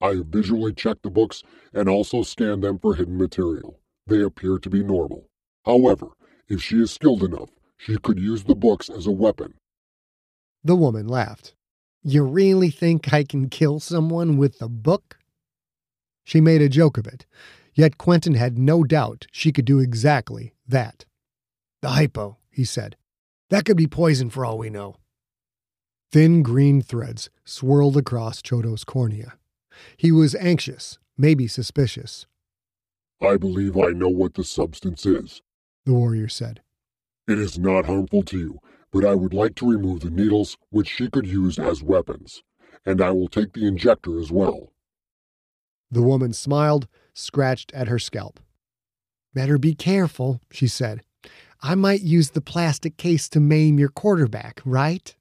I 0.01 0.15
have 0.17 0.27
visually 0.27 0.73
checked 0.73 1.03
the 1.03 1.11
books 1.11 1.43
and 1.73 1.89
also 1.89 2.23
scanned 2.23 2.63
them 2.63 2.79
for 2.79 2.95
hidden 2.95 3.19
material. 3.19 3.81
They 4.07 4.23
appear 4.23 4.59
to 4.59 4.71
be 4.71 4.83
normal. 4.83 5.29
However, 5.65 6.09
if 6.49 6.63
she 6.63 6.81
is 6.81 6.91
skilled 6.91 7.23
enough, 7.23 7.51
she 7.77 7.99
could 7.99 8.19
use 8.19 8.45
the 8.45 8.55
books 8.55 8.89
as 8.89 9.07
a 9.07 9.11
weapon. 9.11 9.55
The 10.65 10.77
woman 10.77 11.07
laughed. 11.07 11.55
You 12.03 12.23
really 12.23 12.71
think 12.71 13.13
I 13.13 13.25
can 13.25 13.49
kill 13.49 13.81
someone 13.81 14.37
with 14.37 14.63
a 14.63 14.69
book? 14.69 15.19
She 16.25 16.41
made 16.41 16.63
a 16.63 16.69
joke 16.69 16.97
of 16.97 17.07
it, 17.07 17.27
yet 17.75 17.99
Quentin 17.99 18.35
had 18.35 18.59
no 18.59 18.85
doubt 18.85 19.27
she 19.33 19.53
could 19.53 19.65
do 19.65 19.79
exactly 19.79 20.55
that. 20.67 21.05
The 21.83 21.91
hypo, 21.91 22.39
he 22.51 22.65
said. 22.65 22.97
That 23.51 23.65
could 23.65 23.77
be 23.77 23.87
poison 23.87 24.31
for 24.31 24.45
all 24.45 24.59
we 24.59 24.71
know. 24.71 24.97
Thin 26.13 26.43
green 26.43 26.83
threads 26.83 27.31
swirled 27.45 27.97
across 27.97 28.43
Choto's 28.43 28.85
cornea. 28.85 29.35
He 29.97 30.13
was 30.13 30.35
anxious, 30.35 30.99
maybe 31.17 31.47
suspicious. 31.47 32.27
I 33.21 33.37
believe 33.37 33.77
I 33.77 33.91
know 33.91 34.09
what 34.09 34.35
the 34.35 34.45
substance 34.45 35.05
is, 35.05 35.43
the 35.85 35.93
warrior 35.95 36.29
said. 36.29 36.61
It 37.27 37.39
is 37.39 37.59
not 37.59 37.87
harmful 37.87 38.23
to 38.25 38.39
you, 38.39 38.59
but 38.93 39.05
I 39.05 39.15
would 39.15 39.35
like 39.35 39.55
to 39.57 39.71
remove 39.71 40.01
the 40.01 40.11
needles 40.11 40.57
which 40.71 40.89
she 40.89 41.11
could 41.11 41.27
use 41.27 41.59
as 41.59 41.83
weapons, 41.83 42.43
and 42.87 43.01
I 43.03 43.11
will 43.11 43.29
take 43.29 43.53
the 43.53 43.67
injector 43.67 44.19
as 44.19 44.31
well. 44.31 44.73
The 45.91 46.03
woman 46.03 46.33
smiled, 46.33 46.87
scratched 47.13 47.73
at 47.75 47.89
her 47.89 47.99
scalp. 47.99 48.41
Better 49.35 49.59
be 49.59 49.75
careful, 49.75 50.41
she 50.51 50.67
said. 50.69 51.03
I 51.61 51.75
might 51.75 52.03
use 52.03 52.31
the 52.31 52.41
plastic 52.41 52.97
case 52.97 53.29
to 53.31 53.41
maim 53.41 53.79
your 53.79 53.89
quarterback, 53.89 54.61
right? 54.65 55.15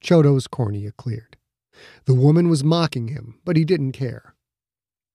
Choto's 0.00 0.46
cornea 0.46 0.92
cleared. 0.92 1.36
The 2.04 2.14
woman 2.14 2.48
was 2.48 2.64
mocking 2.64 3.08
him, 3.08 3.40
but 3.44 3.56
he 3.56 3.64
didn't 3.64 3.92
care. 3.92 4.34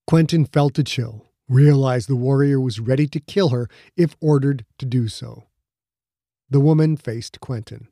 Quentin 0.06 0.46
felt 0.46 0.80
a 0.80 0.84
chill, 0.84 1.26
realized 1.50 2.08
the 2.08 2.16
warrior 2.16 2.60
was 2.60 2.80
ready 2.80 3.08
to 3.08 3.20
kill 3.20 3.50
her 3.50 3.68
if 3.96 4.16
ordered 4.22 4.66
to 4.78 4.86
do 4.86 5.08
so. 5.08 5.48
The 6.50 6.60
woman 6.60 6.96
faced 6.96 7.40
Quentin. 7.42 7.88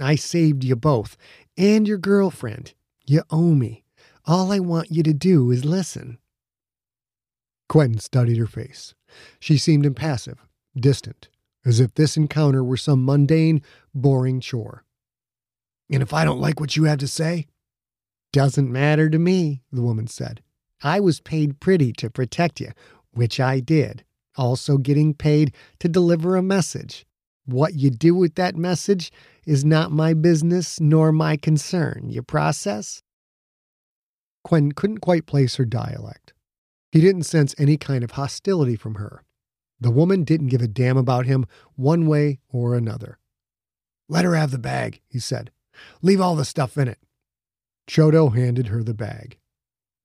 I 0.00 0.14
saved 0.14 0.64
you 0.64 0.76
both, 0.76 1.16
and 1.56 1.86
your 1.86 1.98
girlfriend. 1.98 2.74
You 3.06 3.22
owe 3.30 3.54
me. 3.54 3.84
All 4.24 4.50
I 4.50 4.58
want 4.58 4.90
you 4.90 5.02
to 5.02 5.14
do 5.14 5.50
is 5.50 5.64
listen. 5.64 6.18
Quentin 7.68 7.98
studied 7.98 8.38
her 8.38 8.46
face. 8.46 8.94
She 9.40 9.56
seemed 9.58 9.86
impassive, 9.86 10.44
distant, 10.74 11.28
as 11.64 11.80
if 11.80 11.94
this 11.94 12.16
encounter 12.16 12.62
were 12.62 12.76
some 12.76 13.04
mundane, 13.04 13.62
boring 13.94 14.40
chore. 14.40 14.84
And 15.90 16.02
if 16.02 16.12
I 16.12 16.24
don't 16.24 16.40
like 16.40 16.60
what 16.60 16.76
you 16.76 16.84
have 16.84 16.98
to 16.98 17.08
say? 17.08 17.46
Doesn't 18.36 18.70
matter 18.70 19.08
to 19.08 19.18
me, 19.18 19.62
the 19.72 19.80
woman 19.80 20.08
said. 20.08 20.42
I 20.82 21.00
was 21.00 21.20
paid 21.20 21.58
pretty 21.58 21.90
to 21.94 22.10
protect 22.10 22.60
you, 22.60 22.72
which 23.12 23.40
I 23.40 23.60
did, 23.60 24.04
also 24.36 24.76
getting 24.76 25.14
paid 25.14 25.54
to 25.78 25.88
deliver 25.88 26.36
a 26.36 26.42
message. 26.42 27.06
What 27.46 27.76
you 27.76 27.88
do 27.88 28.14
with 28.14 28.34
that 28.34 28.54
message 28.54 29.10
is 29.46 29.64
not 29.64 29.90
my 29.90 30.12
business 30.12 30.78
nor 30.78 31.12
my 31.12 31.38
concern. 31.38 32.10
You 32.10 32.20
process? 32.22 33.02
Quen 34.44 34.72
couldn't 34.72 34.98
quite 34.98 35.24
place 35.24 35.56
her 35.56 35.64
dialect. 35.64 36.34
He 36.92 37.00
didn't 37.00 37.22
sense 37.22 37.54
any 37.56 37.78
kind 37.78 38.04
of 38.04 38.10
hostility 38.10 38.76
from 38.76 38.96
her. 38.96 39.24
The 39.80 39.90
woman 39.90 40.24
didn't 40.24 40.48
give 40.48 40.60
a 40.60 40.68
damn 40.68 40.98
about 40.98 41.24
him 41.24 41.46
one 41.74 42.06
way 42.06 42.40
or 42.50 42.74
another. 42.74 43.18
Let 44.10 44.26
her 44.26 44.34
have 44.34 44.50
the 44.50 44.58
bag, 44.58 45.00
he 45.08 45.20
said. 45.20 45.52
Leave 46.02 46.20
all 46.20 46.36
the 46.36 46.44
stuff 46.44 46.76
in 46.76 46.86
it. 46.86 46.98
Choto 47.88 48.34
handed 48.34 48.68
her 48.68 48.82
the 48.82 48.94
bag. 48.94 49.38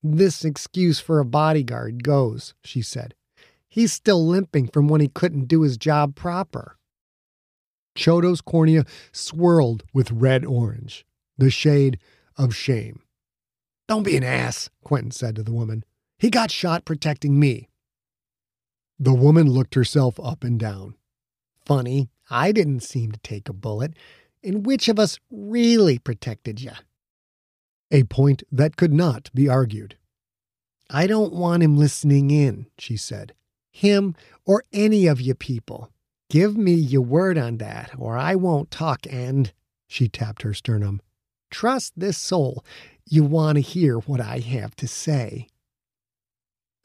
This 0.03 0.45
excuse 0.45 0.99
for 0.99 1.19
a 1.19 1.25
bodyguard 1.25 2.03
goes, 2.03 2.53
she 2.63 2.81
said. 2.81 3.13
He's 3.67 3.93
still 3.93 4.25
limping 4.25 4.67
from 4.67 4.87
when 4.87 5.01
he 5.01 5.07
couldn't 5.07 5.47
do 5.47 5.61
his 5.61 5.77
job 5.77 6.15
proper. 6.15 6.77
Choto's 7.95 8.41
cornea 8.41 8.85
swirled 9.11 9.83
with 9.93 10.11
red 10.11 10.45
orange, 10.45 11.05
the 11.37 11.49
shade 11.49 11.99
of 12.37 12.55
shame. 12.55 13.01
Don't 13.87 14.03
be 14.03 14.17
an 14.17 14.23
ass, 14.23 14.69
Quentin 14.83 15.11
said 15.11 15.35
to 15.35 15.43
the 15.43 15.53
woman. 15.53 15.83
He 16.17 16.29
got 16.29 16.51
shot 16.51 16.85
protecting 16.85 17.39
me. 17.39 17.69
The 18.99 19.13
woman 19.13 19.49
looked 19.49 19.75
herself 19.75 20.19
up 20.19 20.43
and 20.43 20.59
down. 20.59 20.95
Funny, 21.65 22.09
I 22.29 22.51
didn't 22.51 22.81
seem 22.81 23.11
to 23.11 23.19
take 23.19 23.49
a 23.49 23.53
bullet. 23.53 23.93
And 24.43 24.65
which 24.65 24.87
of 24.87 24.99
us 24.99 25.19
really 25.29 25.99
protected 25.99 26.61
you? 26.61 26.71
A 27.91 28.03
point 28.03 28.43
that 28.51 28.77
could 28.77 28.93
not 28.93 29.29
be 29.33 29.49
argued. 29.49 29.97
I 30.89 31.07
don't 31.07 31.33
want 31.33 31.63
him 31.63 31.77
listening 31.77 32.31
in, 32.31 32.67
she 32.77 32.97
said. 32.97 33.33
Him 33.71 34.15
or 34.45 34.63
any 34.73 35.07
of 35.07 35.21
you 35.21 35.35
people. 35.35 35.91
Give 36.29 36.57
me 36.57 36.73
your 36.73 37.01
word 37.01 37.37
on 37.37 37.57
that, 37.57 37.91
or 37.97 38.17
I 38.17 38.35
won't 38.35 38.71
talk, 38.71 39.05
and 39.09 39.51
she 39.87 40.07
tapped 40.07 40.43
her 40.43 40.53
sternum. 40.53 41.01
Trust 41.49 41.93
this 41.97 42.17
soul. 42.17 42.63
You 43.05 43.25
want 43.25 43.57
to 43.57 43.61
hear 43.61 43.97
what 43.97 44.21
I 44.21 44.39
have 44.39 44.75
to 44.77 44.87
say. 44.87 45.47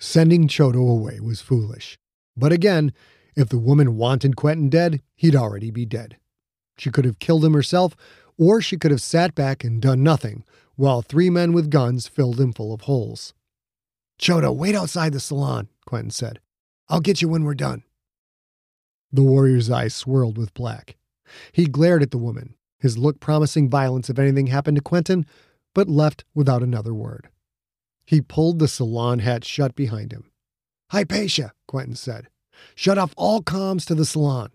Sending 0.00 0.48
Choto 0.48 0.90
away 0.90 1.20
was 1.20 1.40
foolish. 1.40 1.98
But 2.36 2.52
again, 2.52 2.92
if 3.36 3.48
the 3.48 3.58
woman 3.58 3.96
wanted 3.96 4.36
Quentin 4.36 4.68
dead, 4.68 5.02
he'd 5.14 5.36
already 5.36 5.70
be 5.70 5.86
dead. 5.86 6.16
She 6.76 6.90
could 6.90 7.04
have 7.04 7.20
killed 7.20 7.44
him 7.44 7.54
herself, 7.54 7.96
or 8.36 8.60
she 8.60 8.76
could 8.76 8.90
have 8.90 9.00
sat 9.00 9.34
back 9.34 9.62
and 9.62 9.80
done 9.80 10.02
nothing, 10.02 10.44
while 10.76 11.02
three 11.02 11.30
men 11.30 11.52
with 11.52 11.70
guns 11.70 12.06
filled 12.06 12.40
him 12.40 12.52
full 12.52 12.72
of 12.72 12.82
holes. 12.82 13.34
Choto, 14.20 14.54
wait 14.54 14.74
outside 14.74 15.12
the 15.12 15.20
salon, 15.20 15.68
Quentin 15.86 16.10
said. 16.10 16.40
I'll 16.88 17.00
get 17.00 17.20
you 17.20 17.28
when 17.28 17.44
we're 17.44 17.54
done. 17.54 17.82
The 19.12 19.22
warrior's 19.22 19.70
eyes 19.70 19.94
swirled 19.94 20.38
with 20.38 20.54
black. 20.54 20.96
He 21.52 21.66
glared 21.66 22.02
at 22.02 22.10
the 22.10 22.18
woman, 22.18 22.54
his 22.78 22.98
look 22.98 23.20
promising 23.20 23.68
violence 23.68 24.08
if 24.08 24.18
anything 24.18 24.46
happened 24.48 24.76
to 24.76 24.82
Quentin, 24.82 25.26
but 25.74 25.88
left 25.88 26.24
without 26.34 26.62
another 26.62 26.94
word. 26.94 27.28
He 28.04 28.20
pulled 28.20 28.58
the 28.58 28.68
salon 28.68 29.18
hatch 29.20 29.44
shut 29.44 29.74
behind 29.74 30.12
him. 30.12 30.30
Hypatia, 30.92 31.52
Quentin 31.66 31.96
said. 31.96 32.28
Shut 32.74 32.98
off 32.98 33.12
all 33.16 33.42
comms 33.42 33.84
to 33.86 33.94
the 33.94 34.04
salon. 34.04 34.50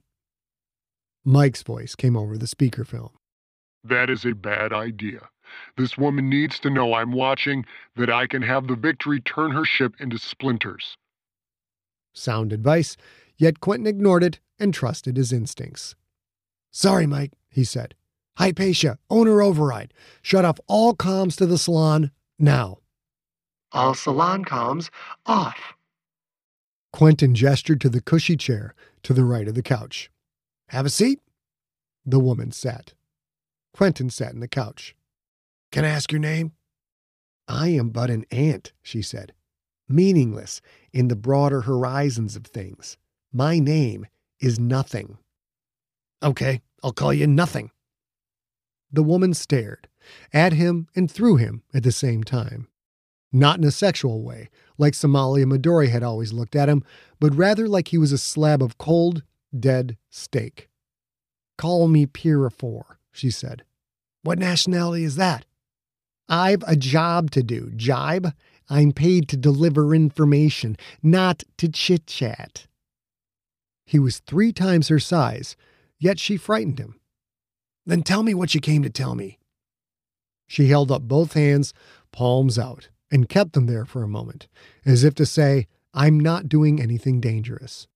Mike's 1.25 1.61
voice 1.61 1.95
came 1.95 2.15
over 2.15 2.37
the 2.37 2.47
speaker 2.47 2.83
speakerphone. 2.83 3.11
That 3.83 4.09
is 4.09 4.25
a 4.25 4.33
bad 4.33 4.73
idea. 4.73 5.30
This 5.77 5.97
woman 5.97 6.29
needs 6.29 6.59
to 6.59 6.69
know 6.69 6.93
I'm 6.93 7.11
watching, 7.11 7.65
that 7.95 8.09
I 8.09 8.27
can 8.27 8.41
have 8.41 8.67
the 8.67 8.75
victory 8.75 9.21
turn 9.21 9.51
her 9.51 9.65
ship 9.65 9.93
into 9.99 10.17
splinters. 10.17 10.97
Sound 12.13 12.51
advice, 12.51 12.97
Yet 13.41 13.59
Quentin 13.59 13.87
ignored 13.87 14.23
it 14.23 14.39
and 14.59 14.71
trusted 14.71 15.17
his 15.17 15.33
instincts. 15.33 15.95
Sorry, 16.69 17.07
Mike, 17.07 17.31
he 17.49 17.63
said. 17.63 17.95
Hypatia, 18.37 18.99
owner 19.09 19.41
override. 19.41 19.95
Shut 20.21 20.45
off 20.45 20.59
all 20.67 20.93
comms 20.93 21.37
to 21.37 21.47
the 21.47 21.57
salon 21.57 22.11
now. 22.37 22.77
All 23.71 23.95
salon 23.95 24.45
comms 24.45 24.91
off. 25.25 25.73
Quentin 26.93 27.33
gestured 27.33 27.81
to 27.81 27.89
the 27.89 27.99
cushy 27.99 28.37
chair 28.37 28.75
to 29.01 29.11
the 29.11 29.25
right 29.25 29.47
of 29.47 29.55
the 29.55 29.63
couch. 29.63 30.11
Have 30.67 30.85
a 30.85 30.91
seat? 30.91 31.19
The 32.05 32.19
woman 32.19 32.51
sat. 32.51 32.93
Quentin 33.73 34.11
sat 34.11 34.33
in 34.33 34.39
the 34.39 34.47
couch. 34.47 34.95
Can 35.71 35.85
I 35.85 35.89
ask 35.89 36.11
your 36.11 36.19
name? 36.19 36.51
I 37.47 37.69
am 37.69 37.89
but 37.89 38.09
an 38.09 38.25
ant, 38.31 38.73
she 38.81 39.01
said, 39.01 39.33
meaningless 39.87 40.61
in 40.93 41.07
the 41.07 41.15
broader 41.15 41.61
horizons 41.61 42.35
of 42.35 42.45
things. 42.45 42.97
My 43.31 43.59
name 43.59 44.07
is 44.39 44.59
nothing. 44.59 45.17
Okay, 46.21 46.61
I'll 46.83 46.91
call 46.91 47.13
you 47.13 47.27
nothing. 47.27 47.71
The 48.91 49.03
woman 49.03 49.33
stared 49.33 49.87
at 50.33 50.53
him 50.53 50.87
and 50.95 51.09
through 51.09 51.37
him 51.37 51.63
at 51.73 51.83
the 51.83 51.91
same 51.91 52.23
time. 52.23 52.67
Not 53.31 53.57
in 53.57 53.63
a 53.63 53.71
sexual 53.71 54.23
way, 54.23 54.49
like 54.77 54.93
Somalia 54.93 55.45
Midori 55.45 55.89
had 55.89 56.03
always 56.03 56.33
looked 56.33 56.55
at 56.55 56.67
him, 56.67 56.83
but 57.19 57.33
rather 57.33 57.67
like 57.67 57.89
he 57.89 57.97
was 57.97 58.11
a 58.11 58.17
slab 58.17 58.61
of 58.61 58.77
cold, 58.77 59.23
dead 59.57 59.97
steak. 60.09 60.69
Call 61.57 61.87
me 61.87 62.05
Pirafor, 62.05 62.97
she 63.11 63.31
said. 63.31 63.63
What 64.23 64.37
nationality 64.37 65.05
is 65.05 65.15
that? 65.15 65.45
I've 66.31 66.63
a 66.65 66.77
job 66.77 67.29
to 67.31 67.43
do, 67.43 67.73
jibe. 67.75 68.33
I'm 68.69 68.93
paid 68.93 69.27
to 69.27 69.37
deliver 69.37 69.93
information, 69.93 70.77
not 71.03 71.43
to 71.57 71.67
chit 71.67 72.07
chat. 72.07 72.67
He 73.85 73.99
was 73.99 74.19
three 74.19 74.53
times 74.53 74.87
her 74.87 74.97
size, 74.97 75.57
yet 75.99 76.19
she 76.19 76.37
frightened 76.37 76.79
him. 76.79 77.01
Then 77.85 78.01
tell 78.01 78.23
me 78.23 78.33
what 78.33 78.55
you 78.55 78.61
came 78.61 78.81
to 78.83 78.89
tell 78.89 79.13
me. 79.13 79.39
She 80.47 80.67
held 80.67 80.89
up 80.89 81.01
both 81.01 81.33
hands, 81.33 81.73
palms 82.13 82.57
out, 82.57 82.87
and 83.11 83.27
kept 83.27 83.51
them 83.51 83.65
there 83.65 83.83
for 83.83 84.01
a 84.01 84.07
moment, 84.07 84.47
as 84.85 85.03
if 85.03 85.13
to 85.15 85.25
say, 85.25 85.67
I'm 85.93 86.17
not 86.17 86.47
doing 86.47 86.81
anything 86.81 87.19
dangerous. 87.19 87.89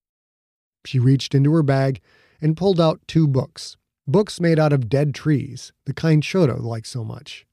She 0.83 0.99
reached 0.99 1.33
into 1.33 1.53
her 1.53 1.63
bag 1.63 2.01
and 2.41 2.57
pulled 2.57 2.81
out 2.81 2.99
two 3.07 3.29
books, 3.29 3.77
books 4.05 4.41
made 4.41 4.59
out 4.59 4.73
of 4.73 4.89
dead 4.89 5.15
trees, 5.15 5.71
the 5.85 5.93
kind 5.93 6.21
Choto 6.21 6.61
liked 6.61 6.87
so 6.87 7.05
much. 7.05 7.45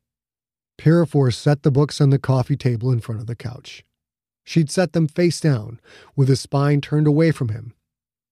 Pirifor 0.82 1.32
set 1.32 1.62
the 1.62 1.70
books 1.70 2.00
on 2.00 2.10
the 2.10 2.18
coffee 2.18 2.56
table 2.56 2.90
in 2.90 2.98
front 2.98 3.20
of 3.20 3.28
the 3.28 3.36
couch. 3.36 3.84
She'd 4.42 4.68
set 4.68 4.94
them 4.94 5.06
face 5.06 5.38
down, 5.38 5.78
with 6.16 6.26
his 6.26 6.40
spine 6.40 6.80
turned 6.80 7.06
away 7.06 7.30
from 7.30 7.50
him, 7.50 7.72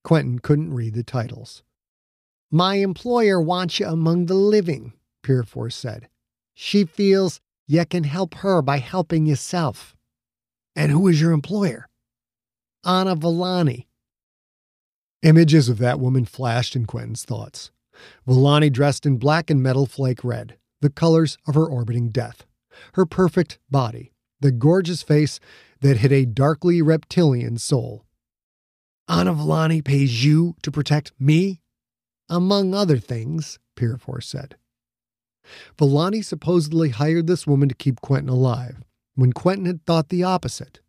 Quentin 0.02 0.40
couldn't 0.40 0.74
read 0.74 0.94
the 0.94 1.04
titles. 1.04 1.62
My 2.50 2.74
employer 2.76 3.40
wants 3.40 3.78
you 3.78 3.86
among 3.86 4.26
the 4.26 4.34
living, 4.34 4.94
Pirifor 5.22 5.72
said. 5.72 6.08
She 6.52 6.84
feels 6.84 7.40
you 7.68 7.86
can 7.86 8.02
help 8.02 8.34
her 8.38 8.62
by 8.62 8.78
helping 8.78 9.26
yourself. 9.26 9.94
And 10.74 10.90
who 10.90 11.06
is 11.06 11.20
your 11.20 11.30
employer? 11.30 11.86
Anna 12.84 13.14
Villani. 13.14 13.86
Images 15.22 15.68
of 15.68 15.78
that 15.78 16.00
woman 16.00 16.24
flashed 16.24 16.74
in 16.74 16.86
Quentin's 16.86 17.24
thoughts. 17.24 17.70
Villani 18.26 18.70
dressed 18.70 19.06
in 19.06 19.18
black 19.18 19.50
and 19.50 19.62
metal 19.62 19.86
flake 19.86 20.24
red, 20.24 20.56
the 20.80 20.90
colors 20.90 21.38
of 21.46 21.54
her 21.54 21.66
orbiting 21.66 22.10
death. 22.10 22.44
Her 22.94 23.06
perfect 23.06 23.58
body, 23.70 24.12
the 24.40 24.52
gorgeous 24.52 25.02
face 25.02 25.40
that 25.80 25.98
hid 25.98 26.12
a 26.12 26.26
darkly 26.26 26.80
reptilian 26.80 27.58
soul. 27.58 28.04
Anna 29.08 29.34
Villani 29.34 29.82
pays 29.82 30.24
you 30.24 30.54
to 30.62 30.70
protect 30.70 31.12
me? 31.18 31.60
Among 32.28 32.74
other 32.74 32.98
things, 32.98 33.58
Pirifor 33.76 34.22
said. 34.22 34.56
Villani 35.78 36.22
supposedly 36.22 36.90
hired 36.90 37.26
this 37.26 37.46
woman 37.46 37.68
to 37.68 37.74
keep 37.74 38.00
Quentin 38.00 38.28
alive, 38.28 38.84
when 39.16 39.32
Quentin 39.32 39.66
had 39.66 39.84
thought 39.84 40.08
the 40.08 40.22
opposite 40.22 40.80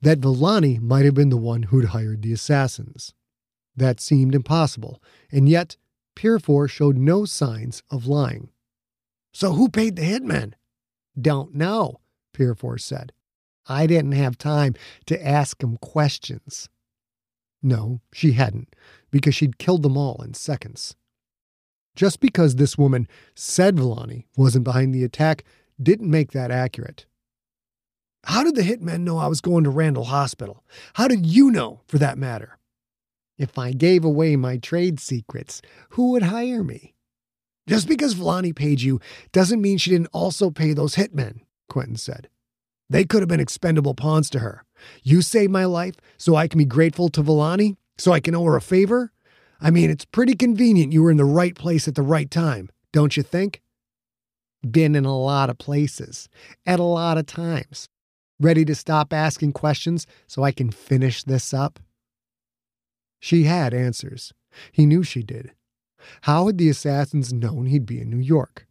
that 0.00 0.18
Villani 0.18 0.78
might 0.78 1.04
have 1.04 1.14
been 1.14 1.28
the 1.28 1.36
one 1.36 1.64
who'd 1.64 1.86
hired 1.86 2.22
the 2.22 2.32
assassins. 2.32 3.14
That 3.76 4.00
seemed 4.00 4.34
impossible, 4.34 5.02
and 5.30 5.48
yet 5.48 5.76
Pirifor 6.16 6.68
showed 6.68 6.96
no 6.96 7.24
signs 7.24 7.82
of 7.90 8.06
lying. 8.06 8.48
So 9.32 9.52
who 9.52 9.68
paid 9.68 9.96
the 9.96 10.02
hitmen? 10.02 10.54
Don't 11.20 11.54
know, 11.54 12.00
Pirifor 12.34 12.80
said. 12.80 13.12
I 13.66 13.86
didn't 13.86 14.12
have 14.12 14.38
time 14.38 14.74
to 15.06 15.26
ask 15.26 15.62
him 15.62 15.76
questions. 15.76 16.68
No, 17.62 18.00
she 18.12 18.32
hadn't, 18.32 18.74
because 19.10 19.34
she'd 19.34 19.58
killed 19.58 19.82
them 19.82 19.96
all 19.96 20.22
in 20.22 20.34
seconds. 20.34 20.94
Just 21.94 22.20
because 22.20 22.54
this 22.54 22.78
woman 22.78 23.08
said 23.34 23.76
Villani 23.76 24.26
wasn't 24.36 24.64
behind 24.64 24.94
the 24.94 25.04
attack 25.04 25.44
didn't 25.82 26.10
make 26.10 26.32
that 26.32 26.50
accurate. 26.50 27.06
How 28.24 28.44
did 28.44 28.54
the 28.54 28.62
hitmen 28.62 29.00
know 29.00 29.18
I 29.18 29.26
was 29.26 29.40
going 29.40 29.64
to 29.64 29.70
Randall 29.70 30.04
Hospital? 30.04 30.64
How 30.94 31.08
did 31.08 31.26
you 31.26 31.50
know, 31.50 31.80
for 31.86 31.98
that 31.98 32.18
matter? 32.18 32.58
If 33.36 33.58
I 33.58 33.72
gave 33.72 34.04
away 34.04 34.36
my 34.36 34.56
trade 34.56 35.00
secrets, 35.00 35.62
who 35.90 36.12
would 36.12 36.24
hire 36.24 36.64
me? 36.64 36.94
Just 37.68 37.86
because 37.86 38.14
Villani 38.14 38.54
paid 38.54 38.80
you 38.80 38.98
doesn't 39.30 39.60
mean 39.60 39.76
she 39.76 39.90
didn't 39.90 40.08
also 40.14 40.50
pay 40.50 40.72
those 40.72 40.96
hitmen, 40.96 41.40
Quentin 41.68 41.96
said. 41.96 42.28
They 42.88 43.04
could 43.04 43.20
have 43.20 43.28
been 43.28 43.40
expendable 43.40 43.94
pawns 43.94 44.30
to 44.30 44.38
her. 44.38 44.64
You 45.02 45.20
saved 45.20 45.52
my 45.52 45.66
life 45.66 45.96
so 46.16 46.34
I 46.34 46.48
can 46.48 46.56
be 46.56 46.64
grateful 46.64 47.10
to 47.10 47.22
Villani, 47.22 47.76
so 47.98 48.12
I 48.12 48.20
can 48.20 48.34
owe 48.34 48.44
her 48.44 48.56
a 48.56 48.62
favor? 48.62 49.12
I 49.60 49.70
mean, 49.70 49.90
it's 49.90 50.06
pretty 50.06 50.34
convenient 50.34 50.94
you 50.94 51.02
were 51.02 51.10
in 51.10 51.18
the 51.18 51.26
right 51.26 51.54
place 51.54 51.86
at 51.86 51.94
the 51.94 52.02
right 52.02 52.30
time, 52.30 52.70
don't 52.92 53.16
you 53.18 53.22
think? 53.22 53.60
Been 54.68 54.96
in 54.96 55.04
a 55.04 55.16
lot 55.16 55.50
of 55.50 55.58
places, 55.58 56.28
at 56.64 56.80
a 56.80 56.84
lot 56.84 57.18
of 57.18 57.26
times. 57.26 57.90
Ready 58.40 58.64
to 58.64 58.74
stop 58.74 59.12
asking 59.12 59.52
questions 59.52 60.06
so 60.26 60.42
I 60.42 60.52
can 60.52 60.70
finish 60.70 61.22
this 61.22 61.52
up? 61.52 61.80
She 63.20 63.44
had 63.44 63.74
answers. 63.74 64.32
He 64.72 64.86
knew 64.86 65.02
she 65.02 65.22
did. 65.22 65.52
How 66.22 66.46
had 66.46 66.58
the 66.58 66.68
assassins 66.68 67.32
known 67.32 67.66
he'd 67.66 67.86
be 67.86 68.00
in 68.00 68.10
New 68.10 68.18
York? 68.18 68.66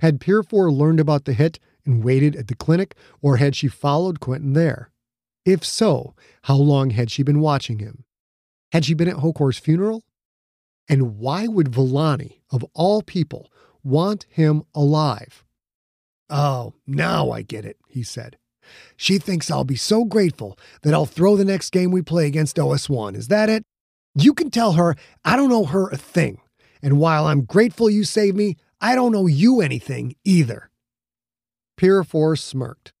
Had 0.00 0.20
Pirifor 0.20 0.72
learned 0.72 1.00
about 1.00 1.24
the 1.24 1.32
hit 1.32 1.58
and 1.84 2.04
waited 2.04 2.36
at 2.36 2.48
the 2.48 2.54
clinic, 2.54 2.94
or 3.20 3.36
had 3.36 3.54
she 3.54 3.68
followed 3.68 4.20
Quentin 4.20 4.52
there? 4.52 4.90
If 5.44 5.64
so, 5.64 6.14
how 6.42 6.56
long 6.56 6.90
had 6.90 7.10
she 7.10 7.22
been 7.22 7.40
watching 7.40 7.78
him? 7.78 8.04
Had 8.72 8.84
she 8.84 8.94
been 8.94 9.08
at 9.08 9.16
Hokor's 9.16 9.58
funeral? 9.58 10.04
And 10.88 11.18
why 11.18 11.46
would 11.46 11.74
Villani, 11.74 12.42
of 12.50 12.64
all 12.74 13.02
people, 13.02 13.50
want 13.82 14.26
him 14.28 14.62
alive? 14.74 15.44
Oh, 16.28 16.74
now 16.86 17.30
I 17.30 17.42
get 17.42 17.64
it, 17.64 17.78
he 17.88 18.02
said. 18.02 18.36
She 18.96 19.18
thinks 19.18 19.50
I'll 19.50 19.64
be 19.64 19.76
so 19.76 20.04
grateful 20.04 20.58
that 20.82 20.94
I'll 20.94 21.06
throw 21.06 21.36
the 21.36 21.44
next 21.44 21.70
game 21.70 21.90
we 21.90 22.02
play 22.02 22.26
against 22.26 22.56
OS1. 22.56 23.16
Is 23.16 23.28
that 23.28 23.48
it? 23.48 23.64
You 24.14 24.34
can 24.34 24.50
tell 24.50 24.72
her 24.72 24.96
I 25.24 25.36
don't 25.36 25.52
owe 25.52 25.64
her 25.64 25.88
a 25.88 25.96
thing. 25.96 26.40
And 26.82 26.98
while 26.98 27.26
I'm 27.26 27.44
grateful 27.44 27.90
you 27.90 28.04
saved 28.04 28.36
me, 28.36 28.56
I 28.80 28.94
don't 28.94 29.14
owe 29.14 29.26
you 29.26 29.60
anything 29.60 30.14
either. 30.24 30.70
Pirifor 31.78 32.38
smirked. 32.38 32.92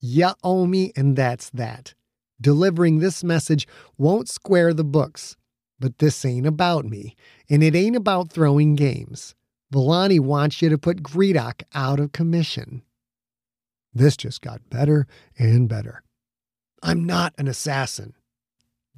You 0.00 0.30
owe 0.44 0.66
me, 0.66 0.92
and 0.96 1.16
that's 1.16 1.50
that. 1.50 1.94
Delivering 2.40 2.98
this 2.98 3.24
message 3.24 3.66
won't 3.96 4.28
square 4.28 4.72
the 4.72 4.84
books. 4.84 5.36
But 5.80 5.98
this 5.98 6.24
ain't 6.24 6.46
about 6.46 6.84
me, 6.84 7.14
and 7.48 7.62
it 7.62 7.74
ain't 7.74 7.96
about 7.96 8.30
throwing 8.30 8.74
games. 8.74 9.34
Villani 9.70 10.18
wants 10.18 10.60
you 10.62 10.68
to 10.68 10.78
put 10.78 11.02
Gredok 11.02 11.62
out 11.74 12.00
of 12.00 12.12
commission. 12.12 12.82
This 13.92 14.16
just 14.16 14.40
got 14.40 14.70
better 14.70 15.06
and 15.38 15.68
better. 15.68 16.02
I'm 16.82 17.04
not 17.04 17.34
an 17.38 17.48
assassin. 17.48 18.14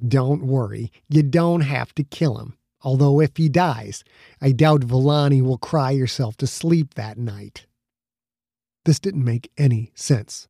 Don't 0.05 0.43
worry, 0.43 0.91
you 1.09 1.23
don't 1.23 1.61
have 1.61 1.93
to 1.95 2.03
kill 2.03 2.37
him. 2.37 2.57
Although 2.83 3.21
if 3.21 3.37
he 3.37 3.49
dies, 3.49 4.03
I 4.41 4.51
doubt 4.51 4.83
Villani 4.83 5.41
will 5.41 5.57
cry 5.57 5.95
herself 5.95 6.37
to 6.37 6.47
sleep 6.47 6.95
that 6.95 7.17
night. 7.17 7.67
This 8.85 8.99
didn't 8.99 9.23
make 9.23 9.51
any 9.57 9.91
sense. 9.93 10.47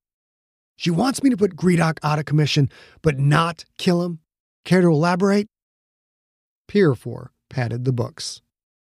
She 0.77 0.89
wants 0.89 1.21
me 1.21 1.29
to 1.29 1.37
put 1.37 1.55
Gredok 1.55 1.99
out 2.01 2.19
of 2.19 2.25
commission, 2.25 2.69
but 3.01 3.19
not 3.19 3.65
kill 3.77 4.01
him? 4.03 4.19
Care 4.63 4.81
to 4.81 4.87
elaborate? 4.87 5.47
Pirifor 6.67 7.27
patted 7.49 7.83
the 7.83 7.91
books. 7.91 8.41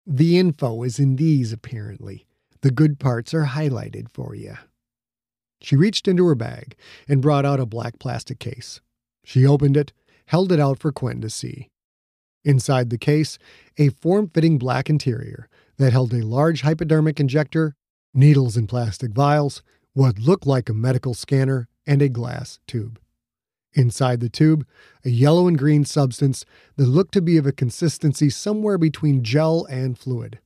The 0.06 0.38
info 0.38 0.84
is 0.84 1.00
in 1.00 1.16
these, 1.16 1.52
apparently. 1.52 2.28
The 2.62 2.72
good 2.72 3.00
parts 3.00 3.34
are 3.34 3.48
highlighted 3.48 4.10
for 4.14 4.36
you. 4.36 4.56
She 5.62 5.76
reached 5.76 6.08
into 6.08 6.26
her 6.28 6.36
bag 6.36 6.76
and 7.08 7.22
brought 7.22 7.46
out 7.46 7.60
a 7.60 7.66
black 7.66 7.98
plastic 8.00 8.40
case. 8.40 8.80
She 9.26 9.46
opened 9.46 9.76
it, 9.76 9.94
held 10.28 10.52
it 10.52 10.60
out 10.60 10.80
for 10.80 10.92
Quentin 10.92 11.22
to 11.22 11.30
see. 11.30 11.70
Inside 12.44 12.90
the 12.90 12.98
case, 12.98 13.38
a 13.78 13.90
form 13.90 14.30
fitting 14.34 14.58
black 14.58 14.90
interior 14.90 15.48
that 15.78 15.94
held 15.94 16.14
a 16.14 16.26
large 16.26 16.62
hypodermic 16.62 17.20
injector, 17.20 17.76
needles 18.14 18.58
in 18.58 18.68
plastic 18.68 19.12
vials, 19.12 19.64
what 19.94 20.20
looked 20.20 20.46
like 20.46 20.70
a 20.70 20.74
medical 20.74 21.14
scanner, 21.14 21.70
and 21.86 22.02
a 22.02 22.10
glass 22.10 22.60
tube. 22.68 23.00
Inside 23.74 24.20
the 24.20 24.30
tube, 24.30 24.66
a 25.04 25.10
yellow 25.10 25.48
and 25.48 25.58
green 25.58 25.84
substance 25.84 26.46
that 26.76 26.86
looked 26.86 27.14
to 27.14 27.22
be 27.22 27.38
of 27.38 27.48
a 27.48 27.52
consistency 27.52 28.30
somewhere 28.30 28.78
between 28.78 29.24
gel 29.24 29.66
and 29.66 29.98
fluid. 29.98 30.40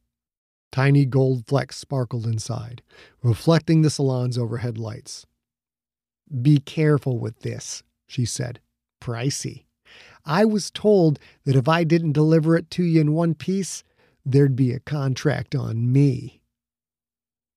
Tiny 0.71 1.05
gold 1.05 1.45
flecks 1.45 1.77
sparkled 1.77 2.25
inside, 2.25 2.81
reflecting 3.23 3.81
the 3.81 3.89
salon's 3.89 4.37
overhead 4.37 4.77
lights. 4.77 5.25
Be 6.41 6.59
careful 6.59 7.19
with 7.19 7.39
this, 7.39 7.83
she 8.05 8.25
said. 8.25 8.59
Pricey. 9.01 9.66
I 10.27 10.43
was 10.43 10.69
told 10.69 11.19
that 11.45 11.55
if 11.55 11.69
I 11.69 11.85
didn't 11.85 12.11
deliver 12.11 12.57
it 12.57 12.69
to 12.71 12.83
you 12.83 12.99
in 12.99 13.13
one 13.13 13.33
piece, 13.33 13.83
there'd 14.25 14.57
be 14.57 14.73
a 14.73 14.79
contract 14.79 15.55
on 15.55 15.91
me. 15.91 16.41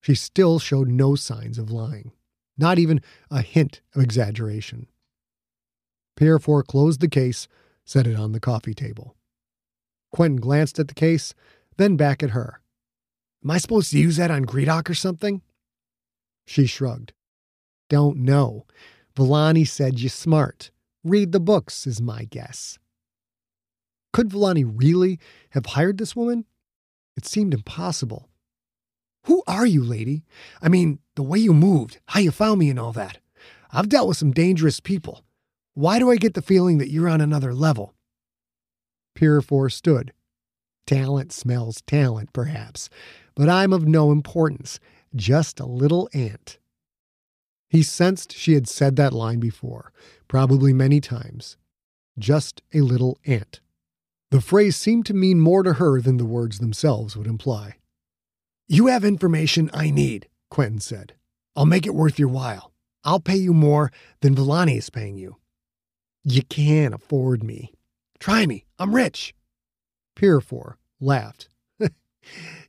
She 0.01 0.15
still 0.15 0.61
showed 0.61 0.89
no 0.89 1.17
signs 1.17 1.59
of 1.59 1.71
lying, 1.71 2.13
not 2.57 2.79
even 2.79 3.03
a 3.31 3.43
hint 3.43 3.81
of 3.95 4.03
exaggeration. 4.03 4.87
Pirifor 6.17 6.65
closed 6.65 7.01
the 7.01 7.09
case, 7.09 7.49
set 7.85 8.07
it 8.07 8.17
on 8.17 8.33
the 8.33 8.41
coffee 8.41 8.75
table. 8.75 9.17
Quentin 10.13 10.41
glanced 10.41 10.79
at 10.79 10.89
the 10.89 10.95
case, 10.95 11.35
then 11.77 11.97
back 11.97 12.23
at 12.23 12.31
her. 12.31 12.61
Am 13.43 13.51
I 13.51 13.59
supposed 13.59 13.91
to 13.91 13.99
use 13.99 14.17
that 14.17 14.31
on 14.31 14.45
Gredok 14.45 14.89
or 14.89 14.95
something? 14.95 15.43
She 16.47 16.67
shrugged. 16.67 17.13
Don't 17.89 18.19
know. 18.19 18.67
Villani 19.17 19.65
said 19.65 19.99
you're 19.99 20.11
smart. 20.11 20.71
Read 21.03 21.33
the 21.33 21.41
books, 21.41 21.87
is 21.87 22.01
my 22.01 22.25
guess. 22.25 22.79
Could 24.13 24.31
Villani 24.31 24.65
really 24.65 25.19
have 25.51 25.67
hired 25.67 25.99
this 25.99 26.15
woman? 26.15 26.45
It 27.17 27.25
seemed 27.25 27.55
impossible. 27.55 28.29
Who 29.25 29.43
are 29.47 29.67
you, 29.67 29.83
lady? 29.83 30.25
I 30.61 30.69
mean, 30.69 30.99
the 31.17 31.23
way 31.23 31.39
you 31.39 31.53
moved, 31.53 32.01
how 32.07 32.21
you 32.21 32.31
found 32.31 32.59
me, 32.59 32.71
and 32.71 32.79
all 32.79 32.93
that. 32.93 33.19
I've 33.73 33.89
dealt 33.89 34.09
with 34.09 34.17
some 34.17 34.33
dangerous 34.33 34.81
people. 34.81 35.25
Why 35.75 35.99
do 35.99 36.11
I 36.11 36.17
get 36.17 36.35
the 36.35 36.43
feeling 36.43 36.79
that 36.79 36.91
you're 36.91 37.09
on 37.09 37.21
another 37.21 37.55
level? 37.55 37.95
Pirifor 39.17 39.71
stood. 39.71 40.13
Talent 40.87 41.33
smells 41.33 41.83
talent, 41.87 42.33
perhaps, 42.33 42.89
but 43.35 43.49
I'm 43.49 43.73
of 43.73 43.87
no 43.87 44.11
importance, 44.11 44.81
just 45.15 45.61
a 45.61 45.67
little 45.67 46.09
ant. 46.13 46.59
He 47.71 47.85
sensed 47.85 48.33
she 48.33 48.55
had 48.55 48.69
said 48.69 48.97
that 48.97 49.13
line 49.13 49.39
before, 49.39 49.93
probably 50.27 50.73
many 50.73 51.01
times. 51.01 51.57
Just 52.19 52.63
a 52.75 52.81
little 52.81 53.17
ant. 53.25 53.61
The 54.33 54.41
phrase 54.41 54.77
seemed 54.77 55.07
to 55.07 55.15
mean 55.15 55.41
more 55.41 55.63
to 55.63 55.75
her 55.75 56.01
than 56.01 56.17
the 56.17 56.25
words 56.25 56.59
themselves 56.59 57.17
would 57.17 57.29
imply. 57.29 57.77
You 58.69 58.89
have 58.89 59.05
information 59.05 59.71
I 59.73 59.91
need, 59.91 60.29
Quentin 60.51 60.81
said. 60.81 61.15
I'll 61.57 61.65
make 61.67 61.87
it 61.87 61.95
worth 61.95 62.19
your 62.19 62.29
while. 62.29 62.73
I'll 63.05 63.21
pay 63.21 63.37
you 63.37 63.55
more 63.55 63.93
than 64.21 64.35
Villani 64.35 64.77
is 64.77 64.91
paying 64.91 65.17
you. 65.17 65.37
You 66.25 66.43
can't 66.43 66.95
afford 66.95 67.43
me. 67.43 67.73
Try 68.19 68.47
me. 68.47 68.67
I'm 68.79 68.95
rich. 68.95 69.35
Pirifor 70.17 70.75
laughed. 71.01 71.49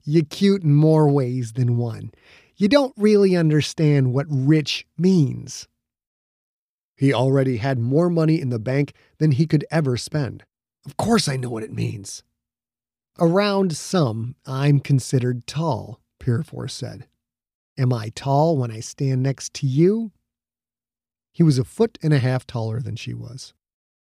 you 0.04 0.24
cute 0.24 0.64
in 0.64 0.74
more 0.74 1.10
ways 1.10 1.54
than 1.54 1.78
one. 1.78 2.12
You 2.62 2.68
don't 2.68 2.94
really 2.96 3.36
understand 3.36 4.14
what 4.14 4.28
rich 4.30 4.86
means. 4.96 5.68
He 6.96 7.12
already 7.12 7.58
had 7.58 7.80
more 7.80 8.08
money 8.08 8.40
in 8.40 8.50
the 8.50 8.60
bank 8.60 8.94
than 9.18 9.32
he 9.32 9.48
could 9.48 9.66
ever 9.72 9.98
spend. 9.98 10.44
Of 10.86 10.96
course, 10.96 11.28
I 11.28 11.38
know 11.38 11.50
what 11.50 11.64
it 11.64 11.74
means. 11.74 12.22
Around 13.20 13.76
some, 13.76 14.36
I'm 14.46 14.80
considered 14.80 15.48
tall, 15.48 16.02
Purifour 16.20 16.70
said. 16.70 17.08
Am 17.80 17.92
I 17.92 18.10
tall 18.14 18.58
when 18.58 18.70
I 18.70 18.80
stand 18.80 19.24
next 19.24 19.56
to 19.56 19.66
you? 19.66 20.12
He 21.34 21.42
was 21.42 21.58
a 21.58 21.64
foot 21.64 21.98
and 22.04 22.14
a 22.14 22.20
half 22.20 22.46
taller 22.46 22.80
than 22.80 22.96
she 22.96 23.16
was. 23.16 23.56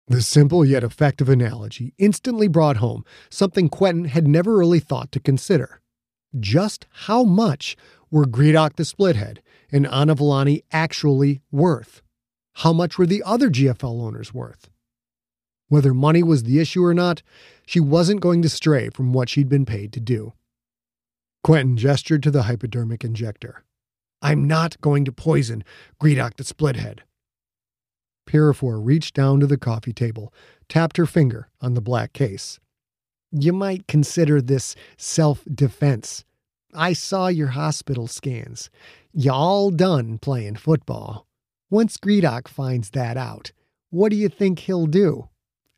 The 0.07 0.21
simple 0.21 0.63
yet 0.63 0.85
effective 0.85 1.27
analogy 1.27 1.93
instantly 1.97 2.47
brought 2.47 2.77
home 2.77 3.03
something 3.29 3.67
Quentin 3.67 4.05
had 4.05 4.25
never 4.25 4.55
really 4.55 4.79
thought 4.79 5.11
to 5.11 5.19
consider. 5.19 5.81
Just 6.39 6.85
how 6.91 7.23
much 7.23 7.75
were 8.11 8.25
Gredok 8.25 8.75
the 8.75 8.83
Splithead 8.83 9.39
and 9.71 9.87
Anna 9.87 10.15
Villani 10.15 10.63
actually 10.71 11.41
worth? 11.51 12.01
How 12.55 12.73
much 12.73 12.97
were 12.97 13.05
the 13.05 13.23
other 13.23 13.49
GFL 13.49 14.01
owners 14.01 14.33
worth? 14.33 14.69
Whether 15.69 15.93
money 15.93 16.23
was 16.23 16.43
the 16.43 16.59
issue 16.59 16.83
or 16.83 16.93
not, 16.93 17.21
she 17.65 17.79
wasn't 17.79 18.21
going 18.21 18.41
to 18.41 18.49
stray 18.49 18.89
from 18.89 19.13
what 19.13 19.29
she'd 19.29 19.49
been 19.49 19.65
paid 19.65 19.91
to 19.93 19.99
do. 19.99 20.33
Quentin 21.43 21.77
gestured 21.77 22.23
to 22.23 22.31
the 22.31 22.43
hypodermic 22.43 23.03
injector. 23.03 23.63
I'm 24.21 24.47
not 24.47 24.79
going 24.81 25.05
to 25.05 25.11
poison 25.11 25.63
Gredok 26.01 26.35
the 26.35 26.43
Splithead. 26.43 26.99
Purifour 28.27 28.83
reached 28.83 29.15
down 29.15 29.39
to 29.39 29.47
the 29.47 29.57
coffee 29.57 29.93
table, 29.93 30.33
tapped 30.67 30.97
her 30.97 31.05
finger 31.05 31.49
on 31.61 31.73
the 31.73 31.81
black 31.81 32.13
case. 32.13 32.59
You 33.31 33.53
might 33.53 33.87
consider 33.87 34.41
this 34.41 34.75
self 34.97 35.43
defense. 35.53 36.23
I 36.73 36.93
saw 36.93 37.27
your 37.27 37.47
hospital 37.47 38.07
scans. 38.07 38.69
You 39.13 39.31
all 39.31 39.71
done 39.71 40.17
playing 40.17 40.57
football. 40.57 41.25
Once 41.69 41.97
Gredok 41.97 42.47
finds 42.47 42.91
that 42.91 43.17
out, 43.17 43.51
what 43.89 44.09
do 44.09 44.15
you 44.15 44.29
think 44.29 44.59
he'll 44.59 44.85
do? 44.85 45.29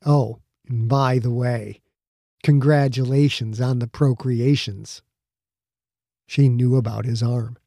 Oh, 0.05 0.39
and 0.67 0.87
by 0.87 1.19
the 1.19 1.31
way, 1.31 1.81
congratulations 2.43 3.61
on 3.61 3.79
the 3.79 3.87
procreations. 3.87 5.01
She 6.27 6.49
knew 6.49 6.75
about 6.75 7.05
his 7.05 7.23
arm. 7.23 7.57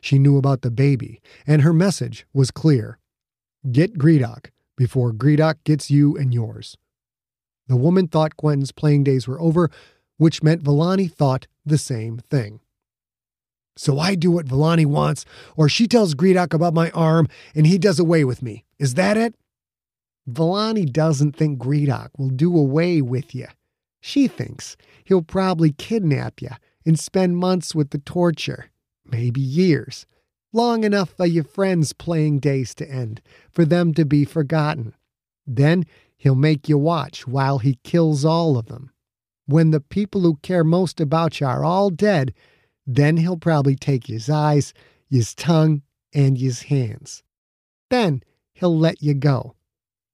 She 0.00 0.18
knew 0.18 0.36
about 0.36 0.62
the 0.62 0.70
baby, 0.70 1.20
and 1.46 1.62
her 1.62 1.72
message 1.72 2.26
was 2.32 2.50
clear. 2.50 2.98
Get 3.70 3.98
Gredok 3.98 4.50
before 4.76 5.12
Gredok 5.12 5.56
gets 5.64 5.90
you 5.90 6.16
and 6.16 6.32
yours. 6.32 6.76
The 7.66 7.76
woman 7.76 8.08
thought 8.08 8.36
Quentin's 8.36 8.72
playing 8.72 9.04
days 9.04 9.26
were 9.26 9.40
over, 9.40 9.70
which 10.16 10.42
meant 10.42 10.62
Villani 10.62 11.08
thought 11.08 11.46
the 11.64 11.78
same 11.78 12.18
thing. 12.18 12.60
So 13.76 13.98
I 13.98 14.14
do 14.14 14.30
what 14.30 14.46
Villani 14.46 14.86
wants, 14.86 15.24
or 15.56 15.68
she 15.68 15.88
tells 15.88 16.14
Gredok 16.14 16.54
about 16.54 16.74
my 16.74 16.90
arm 16.90 17.28
and 17.54 17.66
he 17.66 17.78
does 17.78 17.98
away 17.98 18.24
with 18.24 18.42
me. 18.42 18.64
Is 18.78 18.94
that 18.94 19.16
it? 19.16 19.34
Villani 20.26 20.86
doesn't 20.86 21.36
think 21.36 21.58
Gredok 21.58 22.10
will 22.16 22.30
do 22.30 22.56
away 22.56 23.02
with 23.02 23.34
you. 23.34 23.48
She 24.00 24.28
thinks 24.28 24.76
he'll 25.04 25.22
probably 25.22 25.72
kidnap 25.72 26.40
you 26.40 26.50
and 26.86 26.98
spend 26.98 27.36
months 27.36 27.74
with 27.74 27.90
the 27.90 27.98
torture, 27.98 28.70
maybe 29.04 29.40
years, 29.40 30.06
long 30.52 30.84
enough 30.84 31.10
for 31.10 31.26
your 31.26 31.44
friends' 31.44 31.92
playing 31.92 32.38
days 32.38 32.74
to 32.76 32.88
end, 32.88 33.20
for 33.50 33.64
them 33.64 33.92
to 33.94 34.04
be 34.04 34.24
forgotten. 34.24 34.94
Then 35.46 35.84
he'll 36.16 36.34
make 36.34 36.68
you 36.68 36.78
watch 36.78 37.26
while 37.26 37.58
he 37.58 37.78
kills 37.82 38.24
all 38.24 38.56
of 38.56 38.66
them. 38.66 38.90
When 39.46 39.72
the 39.72 39.80
people 39.80 40.22
who 40.22 40.36
care 40.36 40.64
most 40.64 41.00
about 41.00 41.40
you 41.40 41.46
are 41.46 41.64
all 41.64 41.90
dead, 41.90 42.32
then 42.86 43.16
he'll 43.16 43.38
probably 43.38 43.76
take 43.76 44.06
his 44.06 44.28
eyes, 44.28 44.74
his 45.08 45.34
tongue, 45.34 45.82
and 46.12 46.38
his 46.38 46.62
hands. 46.62 47.22
Then 47.90 48.22
he'll 48.52 48.78
let 48.78 49.02
you 49.02 49.14
go. 49.14 49.54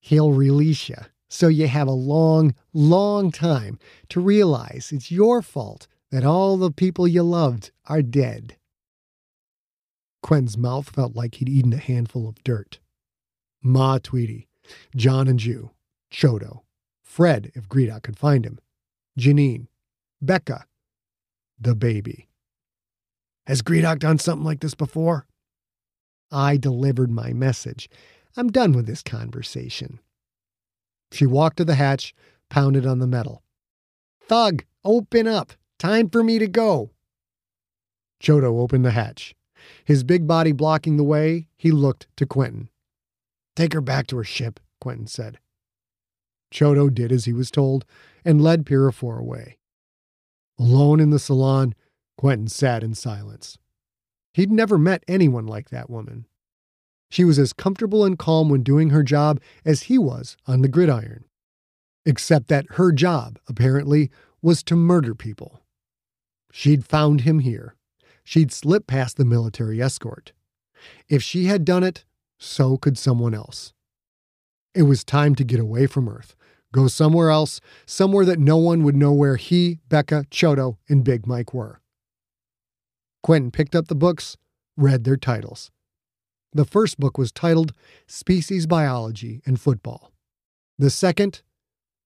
He'll 0.00 0.32
release 0.32 0.88
you 0.88 0.96
so 1.28 1.46
you 1.46 1.68
have 1.68 1.86
a 1.86 1.92
long, 1.92 2.54
long 2.72 3.30
time 3.30 3.78
to 4.08 4.20
realize 4.20 4.90
it's 4.92 5.10
your 5.12 5.42
fault 5.42 5.86
that 6.10 6.24
all 6.24 6.56
the 6.56 6.72
people 6.72 7.06
you 7.06 7.22
loved 7.22 7.70
are 7.86 8.02
dead. 8.02 8.56
Quen's 10.22 10.58
mouth 10.58 10.90
felt 10.90 11.14
like 11.14 11.36
he'd 11.36 11.48
eaten 11.48 11.72
a 11.72 11.78
handful 11.78 12.28
of 12.28 12.42
dirt. 12.42 12.80
Ma 13.62 13.98
Tweedy, 14.02 14.48
John 14.96 15.28
and 15.28 15.38
Jew, 15.38 15.70
Choto, 16.12 16.62
Fred, 17.02 17.52
if 17.54 17.68
Gredok 17.68 18.02
could 18.02 18.18
find 18.18 18.44
him, 18.44 18.58
Janine, 19.18 19.68
Becca, 20.20 20.66
the 21.58 21.74
baby. 21.74 22.29
Has 23.50 23.62
Gredok 23.62 23.98
done 23.98 24.20
something 24.20 24.44
like 24.44 24.60
this 24.60 24.76
before? 24.76 25.26
I 26.30 26.56
delivered 26.56 27.10
my 27.10 27.32
message. 27.32 27.90
I'm 28.36 28.52
done 28.52 28.70
with 28.70 28.86
this 28.86 29.02
conversation. 29.02 29.98
She 31.10 31.26
walked 31.26 31.56
to 31.56 31.64
the 31.64 31.74
hatch, 31.74 32.14
pounded 32.48 32.86
on 32.86 33.00
the 33.00 33.08
metal. 33.08 33.42
Thug, 34.22 34.64
open 34.84 35.26
up. 35.26 35.54
Time 35.80 36.08
for 36.08 36.22
me 36.22 36.38
to 36.38 36.46
go. 36.46 36.90
Choto 38.22 38.60
opened 38.60 38.84
the 38.84 38.92
hatch. 38.92 39.34
His 39.84 40.04
big 40.04 40.28
body 40.28 40.52
blocking 40.52 40.96
the 40.96 41.02
way, 41.02 41.48
he 41.56 41.72
looked 41.72 42.06
to 42.18 42.26
Quentin. 42.26 42.68
Take 43.56 43.72
her 43.72 43.80
back 43.80 44.06
to 44.06 44.16
her 44.18 44.22
ship, 44.22 44.60
Quentin 44.80 45.08
said. 45.08 45.40
Choto 46.54 46.88
did 46.88 47.10
as 47.10 47.24
he 47.24 47.32
was 47.32 47.50
told 47.50 47.84
and 48.24 48.40
led 48.40 48.64
Purifour 48.64 49.18
away. 49.18 49.58
Alone 50.56 51.00
in 51.00 51.10
the 51.10 51.18
salon, 51.18 51.74
Quentin 52.20 52.48
sat 52.48 52.84
in 52.84 52.94
silence. 52.94 53.56
He'd 54.34 54.52
never 54.52 54.76
met 54.76 55.02
anyone 55.08 55.46
like 55.46 55.70
that 55.70 55.88
woman. 55.88 56.26
She 57.08 57.24
was 57.24 57.38
as 57.38 57.54
comfortable 57.54 58.04
and 58.04 58.18
calm 58.18 58.50
when 58.50 58.62
doing 58.62 58.90
her 58.90 59.02
job 59.02 59.40
as 59.64 59.84
he 59.84 59.96
was 59.96 60.36
on 60.46 60.60
the 60.60 60.68
gridiron. 60.68 61.24
Except 62.04 62.48
that 62.48 62.72
her 62.72 62.92
job, 62.92 63.38
apparently, 63.48 64.10
was 64.42 64.62
to 64.64 64.76
murder 64.76 65.14
people. 65.14 65.62
She'd 66.52 66.84
found 66.84 67.22
him 67.22 67.38
here, 67.38 67.74
she'd 68.22 68.52
slipped 68.52 68.86
past 68.86 69.16
the 69.16 69.24
military 69.24 69.80
escort. 69.80 70.32
If 71.08 71.22
she 71.22 71.46
had 71.46 71.64
done 71.64 71.82
it, 71.82 72.04
so 72.38 72.76
could 72.76 72.98
someone 72.98 73.32
else. 73.32 73.72
It 74.74 74.82
was 74.82 75.04
time 75.04 75.34
to 75.36 75.42
get 75.42 75.58
away 75.58 75.86
from 75.86 76.06
Earth, 76.06 76.36
go 76.70 76.86
somewhere 76.86 77.30
else, 77.30 77.62
somewhere 77.86 78.26
that 78.26 78.38
no 78.38 78.58
one 78.58 78.82
would 78.82 78.94
know 78.94 79.14
where 79.14 79.36
he, 79.36 79.78
Becca, 79.88 80.26
Choto, 80.30 80.76
and 80.86 81.02
Big 81.02 81.26
Mike 81.26 81.54
were. 81.54 81.80
Quentin 83.22 83.50
picked 83.50 83.74
up 83.74 83.88
the 83.88 83.94
books, 83.94 84.36
read 84.76 85.04
their 85.04 85.16
titles. 85.16 85.70
The 86.52 86.64
first 86.64 86.98
book 86.98 87.18
was 87.18 87.30
titled 87.30 87.72
Species 88.06 88.66
Biology 88.66 89.40
and 89.46 89.60
Football. 89.60 90.10
The 90.78 90.90
second, 90.90 91.42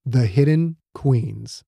The 0.05 0.27
Hidden 0.27 0.77
Queens. 0.93 1.65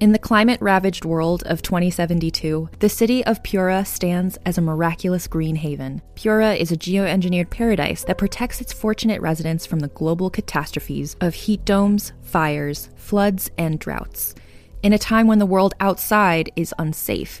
In 0.00 0.12
the 0.12 0.18
climate 0.18 0.60
ravaged 0.60 1.04
world 1.04 1.44
of 1.46 1.62
2072, 1.62 2.68
the 2.80 2.88
city 2.88 3.24
of 3.24 3.42
Pura 3.44 3.84
stands 3.84 4.36
as 4.44 4.58
a 4.58 4.62
miraculous 4.62 5.28
green 5.28 5.54
haven. 5.54 6.02
Pura 6.16 6.54
is 6.54 6.72
a 6.72 6.76
geoengineered 6.76 7.48
paradise 7.48 8.02
that 8.04 8.18
protects 8.18 8.60
its 8.60 8.72
fortunate 8.72 9.20
residents 9.20 9.64
from 9.64 9.78
the 9.78 9.88
global 9.88 10.30
catastrophes 10.30 11.16
of 11.20 11.34
heat 11.34 11.64
domes, 11.64 12.12
fires, 12.22 12.90
floods, 12.96 13.50
and 13.56 13.78
droughts. 13.78 14.34
In 14.82 14.92
a 14.92 14.98
time 14.98 15.28
when 15.28 15.38
the 15.38 15.46
world 15.46 15.74
outside 15.80 16.50
is 16.56 16.74
unsafe, 16.78 17.40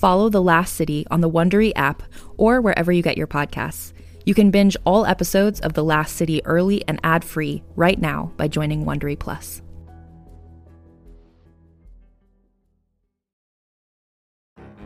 Follow 0.00 0.30
The 0.30 0.40
Last 0.40 0.76
City 0.76 1.06
on 1.10 1.20
the 1.20 1.28
Wondery 1.28 1.72
app 1.76 2.02
or 2.38 2.62
wherever 2.62 2.90
you 2.90 3.02
get 3.02 3.18
your 3.18 3.26
podcasts. 3.26 3.92
You 4.24 4.32
can 4.32 4.50
binge 4.50 4.74
all 4.86 5.04
episodes 5.04 5.60
of 5.60 5.74
The 5.74 5.84
Last 5.84 6.16
City 6.16 6.42
early 6.46 6.82
and 6.88 6.98
ad-free 7.04 7.62
right 7.76 8.00
now 8.00 8.32
by 8.38 8.48
joining 8.48 8.86
Wondery 8.86 9.18
Plus. 9.18 9.60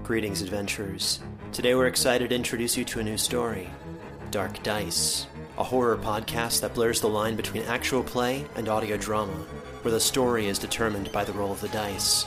Greetings, 0.03 0.43
adventurers. 0.43 1.21
Today 1.53 1.77
we're 1.77 1.87
excited 1.87 2.31
to 2.31 2.35
introduce 2.35 2.77
you 2.77 2.85
to 2.87 2.99
a 2.99 3.05
new 3.05 3.17
story 3.17 3.71
Dark 4.33 4.65
Dice, 4.65 5.29
a 5.59 5.63
horror 5.63 5.97
podcast 5.97 6.61
that 6.63 6.75
blurs 6.75 7.01
the 7.01 7.07
line 7.07 7.37
between 7.37 7.63
actual 7.67 8.03
play 8.03 8.45
and 8.57 8.69
audio 8.69 8.97
drama, 8.97 9.33
where 9.83 9.93
the 9.93 10.01
story 10.01 10.49
is 10.49 10.59
determined 10.59 11.13
by 11.13 11.23
the 11.23 11.33
roll 11.35 11.53
of 11.53 11.61
the 11.61 11.69
dice. 11.69 12.27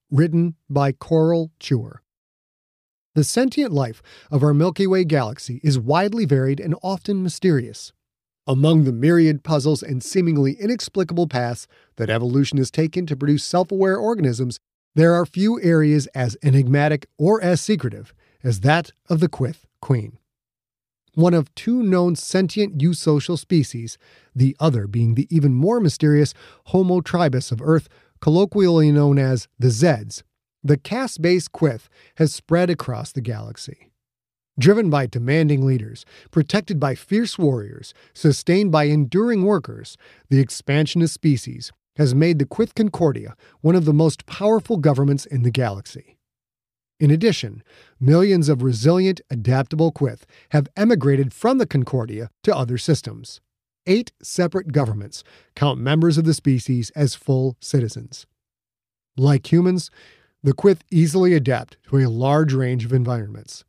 written 0.11 0.55
by 0.69 0.91
Coral 0.91 1.51
Chur. 1.59 2.01
The 3.15 3.23
sentient 3.23 3.73
life 3.73 4.01
of 4.29 4.43
our 4.43 4.53
Milky 4.53 4.85
Way 4.85 5.03
galaxy 5.03 5.59
is 5.63 5.79
widely 5.79 6.25
varied 6.25 6.59
and 6.59 6.75
often 6.83 7.23
mysterious. 7.23 7.93
Among 8.45 8.83
the 8.83 8.93
myriad 8.93 9.43
puzzles 9.43 9.81
and 9.81 10.03
seemingly 10.03 10.53
inexplicable 10.53 11.27
paths 11.27 11.67
that 11.95 12.09
evolution 12.09 12.57
has 12.57 12.71
taken 12.71 13.05
to 13.05 13.15
produce 13.15 13.43
self 13.43 13.71
aware 13.71 13.97
organisms, 13.97 14.59
there 14.93 15.13
are 15.13 15.25
few 15.25 15.61
areas 15.61 16.07
as 16.07 16.37
enigmatic 16.43 17.07
or 17.17 17.41
as 17.41 17.61
secretive 17.61 18.13
as 18.43 18.59
that 18.61 18.91
of 19.09 19.19
the 19.19 19.29
Quyth 19.29 19.65
Queen 19.81 20.17
one 21.15 21.33
of 21.33 21.53
two 21.55 21.83
known 21.83 22.15
sentient 22.15 22.77
eusocial 22.77 23.37
species, 23.37 23.97
the 24.35 24.55
other 24.59 24.87
being 24.87 25.15
the 25.15 25.27
even 25.29 25.53
more 25.53 25.79
mysterious 25.79 26.33
Homo 26.67 27.01
tribus 27.01 27.51
of 27.51 27.61
Earth, 27.61 27.89
colloquially 28.21 28.91
known 28.91 29.17
as 29.19 29.47
the 29.59 29.67
Zeds. 29.67 30.23
The 30.63 30.77
caste 30.77 31.21
based 31.21 31.51
Quyth 31.51 31.87
has 32.15 32.33
spread 32.33 32.69
across 32.69 33.11
the 33.11 33.21
galaxy. 33.21 33.91
Driven 34.59 34.89
by 34.89 35.07
demanding 35.07 35.65
leaders, 35.65 36.05
protected 36.29 36.79
by 36.79 36.93
fierce 36.93 37.39
warriors, 37.39 37.93
sustained 38.13 38.71
by 38.71 38.83
enduring 38.83 39.43
workers, 39.43 39.97
the 40.29 40.39
expansionist 40.39 41.13
species 41.13 41.71
has 41.95 42.13
made 42.13 42.37
the 42.37 42.45
Quyth 42.45 42.75
Concordia 42.75 43.35
one 43.61 43.75
of 43.75 43.85
the 43.85 43.93
most 43.93 44.25
powerful 44.25 44.77
governments 44.77 45.25
in 45.25 45.43
the 45.43 45.51
galaxy. 45.51 46.17
In 46.99 47.09
addition, 47.09 47.63
millions 47.99 48.47
of 48.49 48.61
resilient, 48.61 49.21
adaptable 49.31 49.91
Quyth 49.91 50.21
have 50.49 50.67
emigrated 50.77 51.33
from 51.33 51.57
the 51.57 51.65
Concordia 51.65 52.29
to 52.43 52.55
other 52.55 52.77
systems. 52.77 53.41
Eight 53.87 54.11
separate 54.21 54.71
governments 54.71 55.23
count 55.55 55.79
members 55.79 56.17
of 56.17 56.25
the 56.25 56.33
species 56.33 56.91
as 56.91 57.15
full 57.15 57.57
citizens. 57.59 58.27
Like 59.17 59.51
humans, 59.51 59.89
the 60.43 60.53
Quyth 60.53 60.81
easily 60.91 61.33
adapt 61.33 61.77
to 61.89 61.97
a 61.97 62.09
large 62.09 62.53
range 62.53 62.85
of 62.85 62.93
environments. 62.93 63.63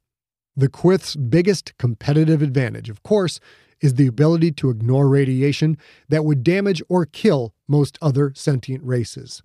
The 0.55 0.69
Quyth's 0.69 1.17
biggest 1.17 1.77
competitive 1.79 2.43
advantage, 2.43 2.91
of 2.91 3.03
course, 3.03 3.41
is 3.81 3.95
the 3.95 4.07
ability 4.07 4.53
to 4.53 4.71
ignore 4.71 5.09
radiation 5.09 5.79
that 6.09 6.25
would 6.25 6.45
damage 6.45 6.83
or 6.89 7.07
kill 7.07 7.55
most 7.67 7.99
other 8.01 8.33
sentient 8.35 8.85
races. 8.85 9.43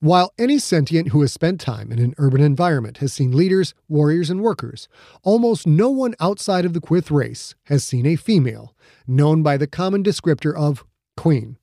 While 0.00 0.32
any 0.38 0.58
sentient 0.58 1.08
who 1.08 1.22
has 1.22 1.32
spent 1.32 1.60
time 1.60 1.90
in 1.90 1.98
an 1.98 2.14
urban 2.18 2.42
environment 2.42 2.98
has 2.98 3.12
seen 3.12 3.32
leaders, 3.32 3.74
warriors, 3.88 4.28
and 4.28 4.42
workers, 4.42 4.88
almost 5.22 5.66
no 5.66 5.88
one 5.88 6.14
outside 6.20 6.64
of 6.64 6.74
the 6.74 6.80
Quyth 6.80 7.10
race 7.10 7.54
has 7.64 7.84
seen 7.84 8.04
a 8.04 8.16
female, 8.16 8.76
known 9.06 9.42
by 9.42 9.56
the 9.56 9.66
common 9.66 10.02
descriptor 10.02 10.54
of 10.54 10.84
queen. 11.16 11.56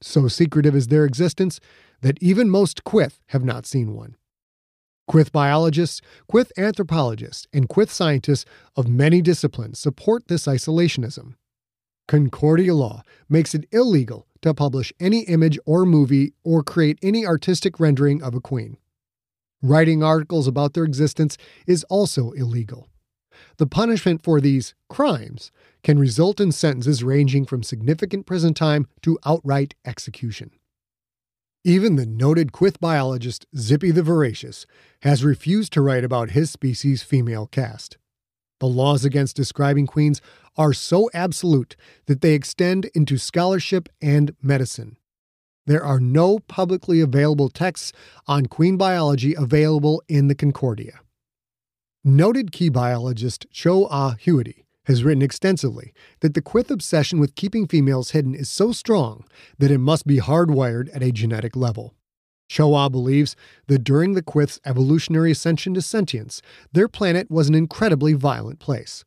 So 0.00 0.28
secretive 0.28 0.76
is 0.76 0.88
their 0.88 1.04
existence 1.04 1.58
that 2.02 2.22
even 2.22 2.50
most 2.50 2.84
Quyth 2.84 3.18
have 3.28 3.44
not 3.44 3.66
seen 3.66 3.94
one. 3.94 4.16
Quyth 5.10 5.32
biologists, 5.32 6.00
Quyth 6.30 6.50
anthropologists, 6.56 7.46
and 7.52 7.68
Quyth 7.68 7.90
scientists 7.90 8.44
of 8.76 8.88
many 8.88 9.20
disciplines 9.20 9.78
support 9.78 10.28
this 10.28 10.46
isolationism. 10.46 11.34
Concordia 12.06 12.74
law 12.74 13.02
makes 13.28 13.54
it 13.54 13.66
illegal 13.72 14.26
to 14.44 14.54
publish 14.54 14.92
any 15.00 15.20
image 15.20 15.58
or 15.64 15.84
movie 15.84 16.34
or 16.44 16.62
create 16.62 16.98
any 17.02 17.26
artistic 17.26 17.80
rendering 17.80 18.22
of 18.22 18.34
a 18.34 18.40
queen. 18.40 18.76
Writing 19.62 20.02
articles 20.02 20.46
about 20.46 20.74
their 20.74 20.84
existence 20.84 21.38
is 21.66 21.84
also 21.84 22.32
illegal. 22.32 22.86
The 23.56 23.66
punishment 23.66 24.22
for 24.22 24.40
these 24.40 24.74
crimes 24.90 25.50
can 25.82 25.98
result 25.98 26.40
in 26.40 26.52
sentences 26.52 27.02
ranging 27.02 27.46
from 27.46 27.62
significant 27.62 28.26
prison 28.26 28.52
time 28.52 28.86
to 29.02 29.18
outright 29.24 29.74
execution. 29.86 30.50
Even 31.64 31.96
the 31.96 32.04
noted 32.04 32.52
Quyth 32.52 32.78
biologist 32.78 33.46
Zippy 33.56 33.90
the 33.90 34.02
Voracious 34.02 34.66
has 35.00 35.24
refused 35.24 35.72
to 35.72 35.80
write 35.80 36.04
about 36.04 36.30
his 36.30 36.50
species' 36.50 37.02
female 37.02 37.46
caste. 37.46 37.96
The 38.64 38.70
laws 38.70 39.04
against 39.04 39.36
describing 39.36 39.86
queens 39.86 40.22
are 40.56 40.72
so 40.72 41.10
absolute 41.12 41.76
that 42.06 42.22
they 42.22 42.32
extend 42.32 42.86
into 42.94 43.18
scholarship 43.18 43.90
and 44.00 44.34
medicine. 44.40 44.96
There 45.66 45.84
are 45.84 46.00
no 46.00 46.38
publicly 46.38 47.02
available 47.02 47.50
texts 47.50 47.92
on 48.26 48.46
queen 48.46 48.78
biology 48.78 49.34
available 49.34 50.02
in 50.08 50.28
the 50.28 50.34
Concordia. 50.34 51.00
Noted 52.02 52.52
key 52.52 52.70
biologist 52.70 53.44
Cho 53.50 53.86
Ah 53.90 54.14
Huety 54.14 54.64
has 54.86 55.04
written 55.04 55.20
extensively 55.20 55.92
that 56.20 56.32
the 56.32 56.40
Quyth 56.40 56.70
obsession 56.70 57.20
with 57.20 57.34
keeping 57.34 57.66
females 57.66 58.12
hidden 58.12 58.34
is 58.34 58.48
so 58.48 58.72
strong 58.72 59.26
that 59.58 59.70
it 59.70 59.76
must 59.76 60.06
be 60.06 60.20
hardwired 60.20 60.88
at 60.96 61.02
a 61.02 61.12
genetic 61.12 61.54
level. 61.54 61.92
Ah 62.60 62.88
believes 62.88 63.36
that 63.66 63.84
during 63.84 64.14
the 64.14 64.22
Quyth's 64.22 64.60
evolutionary 64.64 65.32
ascension 65.32 65.74
to 65.74 65.82
sentience, 65.82 66.42
their 66.72 66.88
planet 66.88 67.30
was 67.30 67.48
an 67.48 67.54
incredibly 67.54 68.12
violent 68.12 68.58
place. 68.58 69.04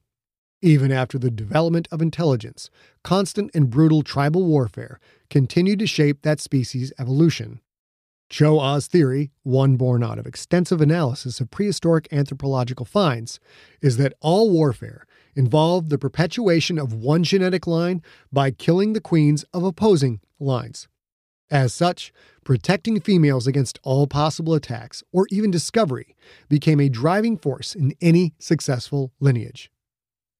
Even 0.61 0.91
after 0.91 1.19
the 1.19 1.29
development 1.29 1.87
of 1.91 2.01
intelligence, 2.01 2.69
constant 3.03 3.51
and 3.53 3.69
brutal 3.69 4.01
tribal 4.01 4.43
warfare 4.43 4.99
continued 5.29 5.79
to 5.79 5.87
shape 5.87 6.23
that 6.23 6.39
species' 6.39 6.91
evolution. 6.99 7.61
Cho 8.29 8.59
Ah's 8.59 8.87
theory, 8.87 9.31
one 9.43 9.77
born 9.77 10.03
out 10.03 10.19
of 10.19 10.25
extensive 10.25 10.81
analysis 10.81 11.39
of 11.39 11.49
prehistoric 11.49 12.07
anthropological 12.11 12.85
finds, 12.85 13.39
is 13.81 13.97
that 13.97 14.13
all 14.19 14.51
warfare 14.51 15.05
involved 15.35 15.89
the 15.89 15.97
perpetuation 15.97 16.77
of 16.77 16.93
one 16.93 17.23
genetic 17.23 17.67
line 17.67 18.01
by 18.31 18.51
killing 18.51 18.93
the 18.93 18.99
queens 18.99 19.45
of 19.53 19.63
opposing 19.63 20.19
lines. 20.39 20.87
As 21.49 21.73
such, 21.73 22.11
protecting 22.43 22.99
females 22.99 23.47
against 23.47 23.79
all 23.83 24.05
possible 24.05 24.53
attacks 24.53 25.03
or 25.13 25.27
even 25.31 25.49
discovery 25.49 26.15
became 26.49 26.79
a 26.79 26.89
driving 26.89 27.37
force 27.37 27.73
in 27.73 27.93
any 28.01 28.33
successful 28.37 29.13
lineage. 29.19 29.71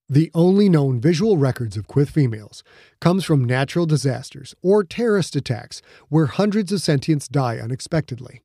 The 0.10 0.32
only 0.34 0.70
known 0.70 1.02
visual 1.02 1.38
records 1.38 1.76
of 1.76 1.88
Quyth 1.88 2.10
females 2.10 2.63
comes 3.02 3.26
from 3.26 3.43
natural 3.43 3.86
disasters 3.86 4.56
or 4.62 4.84
terrorist 4.84 5.36
attacks 5.36 5.82
where 6.08 6.28
hundreds 6.28 6.72
of 6.72 6.80
sentients 6.80 7.28
die 7.28 7.58
unexpectedly. 7.58 8.41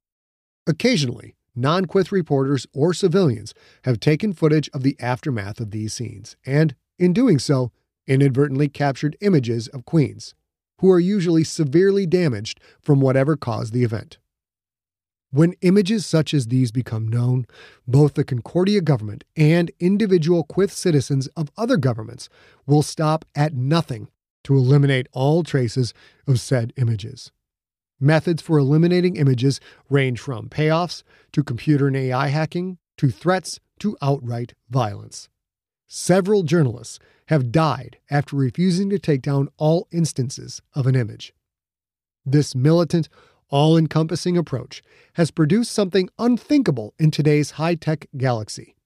Occasionally, 0.66 1.34
non 1.54 1.86
Quyth 1.86 2.10
reporters 2.10 2.66
or 2.72 2.92
civilians 2.92 3.54
have 3.84 4.00
taken 4.00 4.32
footage 4.32 4.68
of 4.72 4.82
the 4.82 4.96
aftermath 5.00 5.60
of 5.60 5.70
these 5.70 5.94
scenes 5.94 6.36
and, 6.44 6.74
in 6.98 7.12
doing 7.12 7.38
so, 7.38 7.70
inadvertently 8.06 8.68
captured 8.68 9.16
images 9.20 9.68
of 9.68 9.84
queens, 9.84 10.34
who 10.82 10.90
are 10.90 11.00
usually 11.00 11.44
severely 11.44 12.04
damaged 12.06 12.60
from 12.80 13.00
whatever 13.00 13.36
caused 13.36 13.72
the 13.72 13.84
event. 13.84 14.18
When 15.30 15.54
images 15.62 16.04
such 16.04 16.34
as 16.34 16.48
these 16.48 16.72
become 16.72 17.06
known, 17.06 17.46
both 17.86 18.14
the 18.14 18.24
Concordia 18.24 18.80
government 18.80 19.22
and 19.36 19.70
individual 19.78 20.44
Quyth 20.44 20.72
citizens 20.72 21.28
of 21.28 21.52
other 21.56 21.76
governments 21.76 22.28
will 22.66 22.82
stop 22.82 23.24
at 23.36 23.54
nothing 23.54 24.08
to 24.42 24.56
eliminate 24.56 25.06
all 25.12 25.44
traces 25.44 25.94
of 26.26 26.40
said 26.40 26.72
images. 26.76 27.30
Methods 28.00 28.42
for 28.42 28.58
eliminating 28.58 29.14
images 29.14 29.60
range 29.88 30.18
from 30.18 30.48
payoffs 30.48 31.04
to 31.30 31.44
computer 31.44 31.86
and 31.86 31.96
AI 31.96 32.26
hacking 32.26 32.78
to 32.98 33.08
threats 33.08 33.60
to 33.78 33.96
outright 34.02 34.54
violence. 34.68 35.28
Several 35.86 36.42
journalists 36.42 36.98
have 37.32 37.50
died 37.50 37.96
after 38.10 38.36
refusing 38.36 38.90
to 38.90 38.98
take 38.98 39.22
down 39.22 39.48
all 39.56 39.88
instances 39.90 40.60
of 40.74 40.86
an 40.86 40.94
image. 40.94 41.32
This 42.26 42.54
militant, 42.54 43.08
all 43.48 43.78
encompassing 43.78 44.36
approach 44.36 44.82
has 45.14 45.30
produced 45.30 45.72
something 45.72 46.10
unthinkable 46.18 46.92
in 46.98 47.10
today's 47.10 47.52
high 47.52 47.74
tech 47.74 48.06
galaxy. 48.18 48.76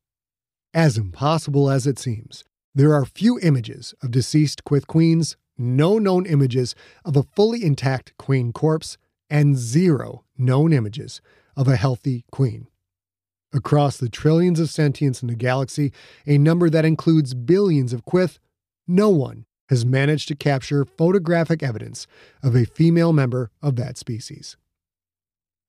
As 0.72 0.96
impossible 0.96 1.68
as 1.68 1.88
it 1.88 1.98
seems, 1.98 2.44
there 2.72 2.94
are 2.94 3.04
few 3.04 3.37
images 3.40 3.94
of 4.00 4.12
deceased 4.12 4.62
Quyth 4.64 4.87
queens 4.87 5.37
no 5.59 5.98
known 5.98 6.24
images 6.24 6.76
of 7.04 7.16
a 7.16 7.24
fully 7.35 7.64
intact 7.64 8.16
queen 8.16 8.52
corpse 8.52 8.96
and 9.28 9.56
zero 9.56 10.22
known 10.38 10.72
images 10.72 11.20
of 11.56 11.66
a 11.66 11.74
healthy 11.74 12.24
queen. 12.30 12.68
Across 13.52 13.98
the 13.98 14.09
trillions 14.09 14.61
of 14.61 14.68
sentients 14.68 15.22
in 15.22 15.28
the 15.28 15.35
galaxy, 15.35 15.92
a 16.26 16.38
number 16.38 16.68
that 16.68 16.85
includes 16.85 17.35
billions 17.35 17.92
of 17.92 18.04
Quyth, 18.04 18.38
no 18.87 19.09
one 19.09 19.46
has 19.68 19.85
managed 19.85 20.28
to 20.28 20.37
capture 20.37 20.85
photographic 20.85 21.62
evidence 21.62 22.06
of 22.42 22.54
a 22.54 22.66
female 22.66 23.12
member 23.12 23.50
of 23.62 23.76
that 23.76 23.96
species. 23.96 24.56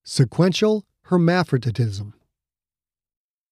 Sequential 0.04 0.86
hermaphroditism. 1.06 2.14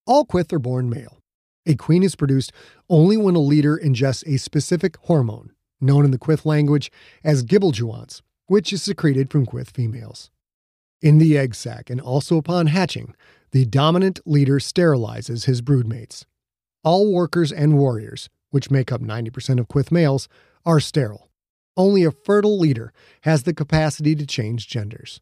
All 0.06 0.26
Quyth 0.26 0.54
are 0.54 0.60
born 0.60 0.90
male. 0.90 1.20
A 1.66 1.76
queen 1.76 2.04
is 2.04 2.16
produced 2.16 2.52
only 2.90 3.18
when 3.18 3.36
a 3.36 3.40
leader 3.40 3.80
ingests 3.84 4.24
a 4.28 4.38
specific 4.38 4.98
hormone, 4.98 5.52
known 5.82 6.06
in 6.06 6.12
the 6.12 6.20
Quyth 6.20 6.46
language 6.46 6.92
as 7.24 7.44
gibberellulance, 7.44 8.22
which 8.48 8.72
is 8.72 8.84
secreted 8.84 9.32
from 9.32 9.48
Quyth 9.48 9.72
females. 9.72 10.30
In 11.02 11.18
the 11.18 11.38
egg 11.38 11.56
sac 11.56 11.90
and 11.90 12.00
also 12.00 12.38
upon 12.38 12.68
hatching, 12.68 13.16
the 13.56 13.66
dominant 13.66 14.20
leader 14.26 14.60
sterilizes 14.60 15.46
his 15.46 15.62
broodmates. 15.62 16.26
All 16.84 17.14
workers 17.14 17.54
and 17.54 17.78
warriors, 17.78 18.28
which 18.50 18.70
make 18.70 18.92
up 18.92 19.00
90% 19.00 19.62
of 19.62 19.70
Quyth 19.70 19.94
males, 19.94 20.28
are 20.66 20.82
sterile. 20.82 21.30
Only 21.78 22.04
a 22.04 22.12
fertile 22.12 22.60
leader 22.60 22.92
has 23.22 23.44
the 23.44 23.54
capacity 23.54 24.14
to 24.14 24.26
change 24.26 24.68
genders. 24.68 25.22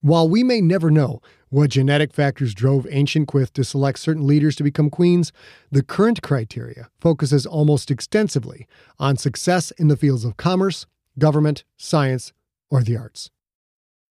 While 0.00 0.28
we 0.28 0.42
may 0.42 0.60
never 0.60 0.90
know 0.90 1.20
what 1.48 1.70
genetic 1.70 2.12
factors 2.12 2.52
drove 2.52 2.84
ancient 2.90 3.28
Quyth 3.28 3.52
to 3.52 3.62
select 3.62 4.00
certain 4.00 4.26
leaders 4.26 4.56
to 4.56 4.64
become 4.64 4.90
queens, 4.90 5.30
the 5.70 5.84
current 5.84 6.22
criteria 6.22 6.90
focuses 6.98 7.46
almost 7.46 7.92
extensively 7.92 8.66
on 8.98 9.16
success 9.16 9.70
in 9.78 9.86
the 9.86 9.96
fields 9.96 10.24
of 10.24 10.36
commerce, 10.36 10.84
government, 11.16 11.62
science, 11.76 12.32
or 12.70 12.82
the 12.82 12.96
arts. 12.96 13.30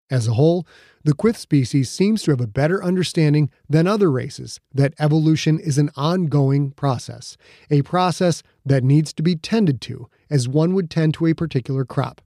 As 0.10 0.28
a 0.28 0.34
whole, 0.34 0.68
the 1.04 1.14
Quyth 1.14 1.36
species 1.36 1.90
seems 1.90 2.22
to 2.24 2.32
have 2.32 2.42
a 2.42 2.48
better 2.48 2.84
understanding 2.84 3.50
than 3.68 3.88
other 3.88 4.12
races 4.12 4.60
that 4.74 4.94
evolution 5.00 5.60
is 5.60 5.78
an 5.78 5.90
ongoing 5.96 6.72
process, 6.72 7.38
a 7.72 7.82
process 7.82 8.44
that 8.66 8.84
needs 8.84 9.14
to 9.14 9.24
be 9.24 9.36
tended 9.36 9.82
to 9.82 10.08
as 10.30 10.48
one 10.48 10.74
would 10.74 10.90
tend 10.90 11.16
to 11.16 11.26
a 11.26 11.34
particular 11.34 11.86
crop. 11.86 12.22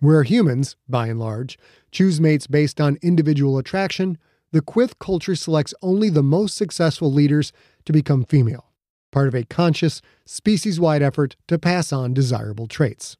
Where 0.00 0.22
humans, 0.22 0.76
by 0.88 1.08
and 1.08 1.18
large, 1.18 1.58
choose 1.90 2.20
mates 2.20 2.46
based 2.46 2.80
on 2.80 2.98
individual 3.02 3.58
attraction, 3.58 4.18
the 4.52 4.62
Quyth 4.62 4.98
culture 4.98 5.36
selects 5.36 5.74
only 5.82 6.08
the 6.08 6.22
most 6.22 6.56
successful 6.56 7.12
leaders 7.12 7.52
to 7.84 7.92
become 7.92 8.24
female, 8.24 8.72
part 9.12 9.28
of 9.28 9.34
a 9.34 9.44
conscious, 9.44 10.00
species 10.24 10.80
wide 10.80 11.02
effort 11.02 11.36
to 11.46 11.58
pass 11.58 11.92
on 11.92 12.14
desirable 12.14 12.66
traits. 12.66 13.16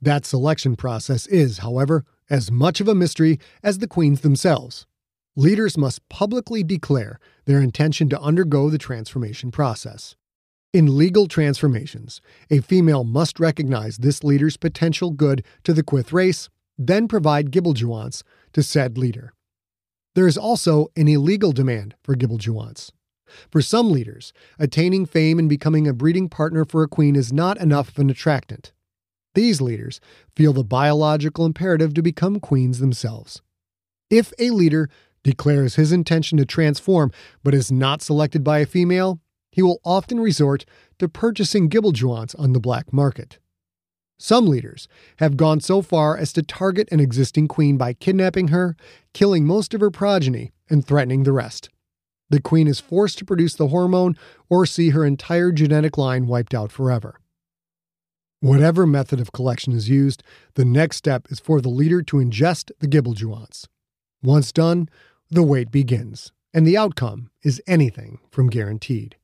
That 0.00 0.24
selection 0.24 0.76
process 0.76 1.26
is, 1.26 1.58
however, 1.58 2.04
as 2.30 2.50
much 2.50 2.80
of 2.80 2.88
a 2.88 2.94
mystery 2.94 3.38
as 3.62 3.78
the 3.78 3.88
queens 3.88 4.20
themselves. 4.22 4.86
Leaders 5.36 5.76
must 5.76 6.08
publicly 6.08 6.62
declare 6.62 7.18
their 7.44 7.60
intention 7.60 8.08
to 8.08 8.20
undergo 8.20 8.70
the 8.70 8.78
transformation 8.78 9.50
process. 9.50 10.14
In 10.72 10.96
legal 10.96 11.26
transformations, 11.26 12.20
a 12.48 12.60
female 12.60 13.02
must 13.02 13.40
recognize 13.40 13.98
this 13.98 14.22
leader's 14.22 14.56
potential 14.56 15.10
good 15.10 15.44
to 15.64 15.72
the 15.72 15.82
Quyth 15.82 16.12
race, 16.12 16.48
then 16.78 17.08
provide 17.08 17.50
gibberellulance 17.50 18.22
to 18.52 18.62
said 18.62 18.96
leader. 18.96 19.32
There 20.14 20.28
is 20.28 20.38
also 20.38 20.88
an 20.96 21.08
illegal 21.08 21.52
demand 21.52 21.94
for 22.02 22.14
gibberellulance. 22.14 22.90
For 23.50 23.62
some 23.62 23.90
leaders, 23.90 24.32
attaining 24.58 25.06
fame 25.06 25.38
and 25.38 25.48
becoming 25.48 25.86
a 25.86 25.92
breeding 25.92 26.28
partner 26.28 26.64
for 26.64 26.82
a 26.82 26.88
queen 26.88 27.16
is 27.16 27.32
not 27.32 27.60
enough 27.60 27.88
of 27.90 27.98
an 27.98 28.10
attractant. 28.10 28.72
These 29.34 29.60
leaders 29.60 30.00
feel 30.34 30.52
the 30.52 30.64
biological 30.64 31.46
imperative 31.46 31.94
to 31.94 32.02
become 32.02 32.40
queens 32.40 32.78
themselves. 32.80 33.42
If 34.10 34.32
a 34.38 34.50
leader 34.50 34.88
declares 35.22 35.76
his 35.76 35.92
intention 35.92 36.38
to 36.38 36.44
transform 36.44 37.12
but 37.44 37.54
is 37.54 37.70
not 37.70 38.02
selected 38.02 38.42
by 38.42 38.58
a 38.58 38.66
female, 38.66 39.20
he 39.52 39.62
will 39.62 39.80
often 39.84 40.20
resort 40.20 40.64
to 40.98 41.08
purchasing 41.08 41.68
gibberellulance 41.68 42.38
on 42.38 42.52
the 42.52 42.60
black 42.60 42.92
market. 42.92 43.38
Some 44.18 44.46
leaders 44.46 44.86
have 45.16 45.36
gone 45.36 45.60
so 45.60 45.80
far 45.80 46.16
as 46.16 46.32
to 46.34 46.42
target 46.42 46.88
an 46.92 47.00
existing 47.00 47.48
queen 47.48 47.78
by 47.78 47.94
kidnapping 47.94 48.48
her, 48.48 48.76
killing 49.14 49.46
most 49.46 49.72
of 49.72 49.80
her 49.80 49.90
progeny, 49.90 50.52
and 50.68 50.84
threatening 50.84 51.22
the 51.22 51.32
rest. 51.32 51.70
The 52.28 52.40
queen 52.40 52.68
is 52.68 52.80
forced 52.80 53.18
to 53.18 53.24
produce 53.24 53.54
the 53.54 53.68
hormone 53.68 54.16
or 54.48 54.66
see 54.66 54.90
her 54.90 55.04
entire 55.04 55.52
genetic 55.52 55.96
line 55.96 56.26
wiped 56.26 56.54
out 56.54 56.70
forever. 56.70 57.18
Whatever 58.40 58.86
method 58.86 59.20
of 59.20 59.32
collection 59.32 59.74
is 59.74 59.90
used, 59.90 60.22
the 60.54 60.64
next 60.64 60.96
step 60.96 61.26
is 61.28 61.38
for 61.38 61.60
the 61.60 61.68
leader 61.68 62.00
to 62.02 62.16
ingest 62.16 62.70
the 62.80 62.88
gibberellulance. 62.88 63.66
Once 64.22 64.50
done, 64.50 64.88
the 65.30 65.42
wait 65.42 65.70
begins, 65.70 66.32
and 66.54 66.66
the 66.66 66.76
outcome 66.76 67.30
is 67.42 67.62
anything 67.66 68.18
from 68.30 68.48
guaranteed. 68.48 69.16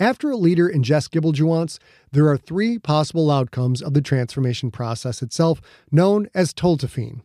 After 0.00 0.30
a 0.30 0.36
leader 0.36 0.68
ingests 0.68 1.08
gibberellulance, 1.08 1.78
there 2.10 2.26
are 2.26 2.36
three 2.36 2.76
possible 2.76 3.30
outcomes 3.30 3.80
of 3.80 3.94
the 3.94 4.02
transformation 4.02 4.72
process 4.72 5.22
itself, 5.22 5.60
known 5.92 6.28
as 6.34 6.52
toltephene 6.52 7.22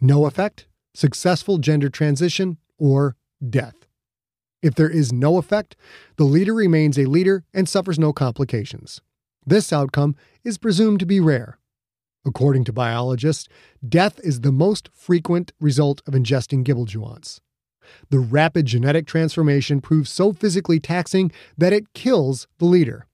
no 0.00 0.26
effect, 0.26 0.66
successful 0.94 1.58
gender 1.58 1.88
transition, 1.88 2.58
or 2.76 3.14
death. 3.48 3.86
If 4.60 4.74
there 4.74 4.90
is 4.90 5.12
no 5.12 5.38
effect, 5.38 5.76
the 6.16 6.24
leader 6.24 6.52
remains 6.52 6.98
a 6.98 7.04
leader 7.04 7.44
and 7.54 7.68
suffers 7.68 8.00
no 8.00 8.12
complications. 8.12 9.00
This 9.44 9.72
outcome 9.72 10.14
is 10.44 10.58
presumed 10.58 11.00
to 11.00 11.06
be 11.06 11.20
rare. 11.20 11.58
According 12.24 12.64
to 12.64 12.72
biologists, 12.72 13.48
death 13.86 14.20
is 14.22 14.40
the 14.40 14.52
most 14.52 14.88
frequent 14.92 15.52
result 15.60 16.00
of 16.06 16.14
ingesting 16.14 16.64
gibberellulance. 16.64 17.40
The 18.10 18.20
rapid 18.20 18.66
genetic 18.66 19.06
transformation 19.06 19.80
proves 19.80 20.10
so 20.10 20.32
physically 20.32 20.78
taxing 20.78 21.32
that 21.58 21.72
it 21.72 21.92
kills 21.92 22.46
the 22.58 22.64
leader. 22.64 23.08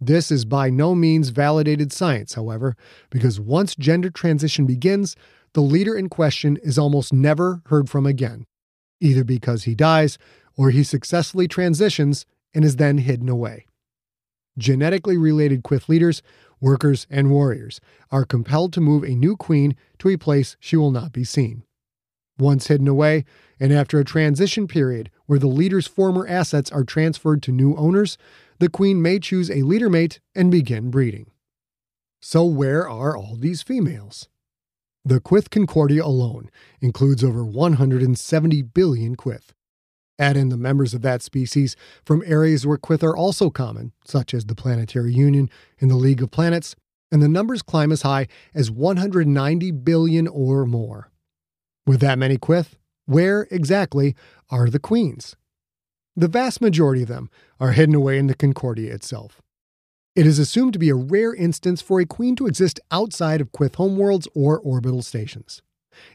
This 0.00 0.30
is 0.30 0.46
by 0.46 0.70
no 0.70 0.94
means 0.94 1.28
validated 1.28 1.92
science, 1.92 2.34
however, 2.34 2.74
because 3.10 3.38
once 3.38 3.76
gender 3.76 4.08
transition 4.08 4.64
begins, 4.64 5.14
the 5.52 5.60
leader 5.60 5.94
in 5.94 6.08
question 6.08 6.56
is 6.62 6.78
almost 6.78 7.12
never 7.12 7.62
heard 7.66 7.90
from 7.90 8.06
again, 8.06 8.46
either 9.00 9.22
because 9.22 9.64
he 9.64 9.74
dies 9.74 10.16
or 10.56 10.70
he 10.70 10.82
successfully 10.82 11.46
transitions 11.46 12.24
and 12.54 12.64
is 12.64 12.76
then 12.76 12.98
hidden 12.98 13.28
away 13.28 13.66
genetically 14.58 15.16
related 15.16 15.62
Quyth 15.62 15.88
leaders, 15.88 16.22
workers, 16.60 17.06
and 17.10 17.30
warriors 17.30 17.80
are 18.10 18.24
compelled 18.24 18.72
to 18.72 18.80
move 18.80 19.02
a 19.02 19.14
new 19.14 19.36
queen 19.36 19.76
to 19.98 20.08
a 20.08 20.16
place 20.16 20.56
she 20.60 20.76
will 20.76 20.90
not 20.90 21.12
be 21.12 21.24
seen. 21.24 21.64
Once 22.38 22.68
hidden 22.68 22.88
away, 22.88 23.24
and 23.60 23.72
after 23.72 23.98
a 23.98 24.04
transition 24.04 24.66
period 24.66 25.10
where 25.26 25.38
the 25.38 25.46
leader's 25.46 25.86
former 25.86 26.26
assets 26.26 26.72
are 26.72 26.84
transferred 26.84 27.42
to 27.42 27.52
new 27.52 27.76
owners, 27.76 28.16
the 28.58 28.68
queen 28.68 29.02
may 29.02 29.18
choose 29.18 29.50
a 29.50 29.62
leader 29.62 29.90
mate 29.90 30.20
and 30.34 30.50
begin 30.50 30.90
breeding. 30.90 31.30
So, 32.20 32.44
where 32.44 32.88
are 32.88 33.16
all 33.16 33.36
these 33.36 33.62
females? 33.62 34.28
The 35.04 35.20
Quyth 35.20 35.50
Concordia 35.50 36.04
alone 36.04 36.48
includes 36.80 37.24
over 37.24 37.44
170 37.44 38.62
billion 38.62 39.16
Quyth. 39.16 39.52
Add 40.22 40.36
in 40.36 40.50
the 40.50 40.56
members 40.56 40.94
of 40.94 41.02
that 41.02 41.20
species 41.20 41.74
from 42.04 42.22
areas 42.24 42.64
where 42.64 42.78
quyth 42.78 43.02
are 43.02 43.16
also 43.16 43.50
common, 43.50 43.90
such 44.04 44.32
as 44.32 44.44
the 44.44 44.54
Planetary 44.54 45.12
Union 45.12 45.50
and 45.80 45.90
the 45.90 45.96
League 45.96 46.22
of 46.22 46.30
Planets, 46.30 46.76
and 47.10 47.20
the 47.20 47.28
numbers 47.28 47.60
climb 47.60 47.90
as 47.90 48.02
high 48.02 48.28
as 48.54 48.70
190 48.70 49.72
billion 49.72 50.28
or 50.28 50.64
more. 50.64 51.10
With 51.88 51.98
that 52.02 52.20
many 52.20 52.38
quyth, 52.38 52.74
where 53.04 53.48
exactly 53.50 54.14
are 54.48 54.70
the 54.70 54.78
queens? 54.78 55.34
The 56.14 56.28
vast 56.28 56.60
majority 56.60 57.02
of 57.02 57.08
them 57.08 57.28
are 57.58 57.72
hidden 57.72 57.96
away 57.96 58.16
in 58.16 58.28
the 58.28 58.36
Concordia 58.36 58.94
itself. 58.94 59.42
It 60.14 60.24
is 60.24 60.38
assumed 60.38 60.72
to 60.74 60.78
be 60.78 60.90
a 60.90 60.94
rare 60.94 61.34
instance 61.34 61.82
for 61.82 62.00
a 62.00 62.06
queen 62.06 62.36
to 62.36 62.46
exist 62.46 62.78
outside 62.92 63.40
of 63.40 63.50
Quyth 63.50 63.72
homeworlds 63.72 64.28
or 64.36 64.60
orbital 64.60 65.02
stations. 65.02 65.62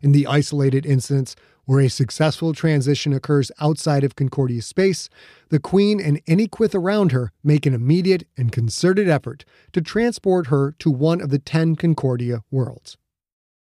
In 0.01 0.13
the 0.13 0.27
isolated 0.27 0.85
incidents 0.85 1.35
where 1.67 1.81
a 1.81 1.89
successful 1.89 2.53
transition 2.53 3.11
occurs 3.11 3.51
outside 3.59 4.05
of 4.05 4.15
Concordia 4.15 4.61
space, 4.61 5.09
the 5.49 5.59
Queen 5.59 5.99
and 5.99 6.21
any 6.25 6.47
Quyth 6.47 6.73
around 6.73 7.11
her 7.11 7.33
make 7.43 7.65
an 7.65 7.73
immediate 7.73 8.25
and 8.37 8.53
concerted 8.53 9.09
effort 9.09 9.43
to 9.73 9.81
transport 9.81 10.47
her 10.47 10.73
to 10.79 10.89
one 10.89 11.19
of 11.21 11.29
the 11.29 11.39
10 11.39 11.75
Concordia 11.75 12.41
worlds. 12.49 12.97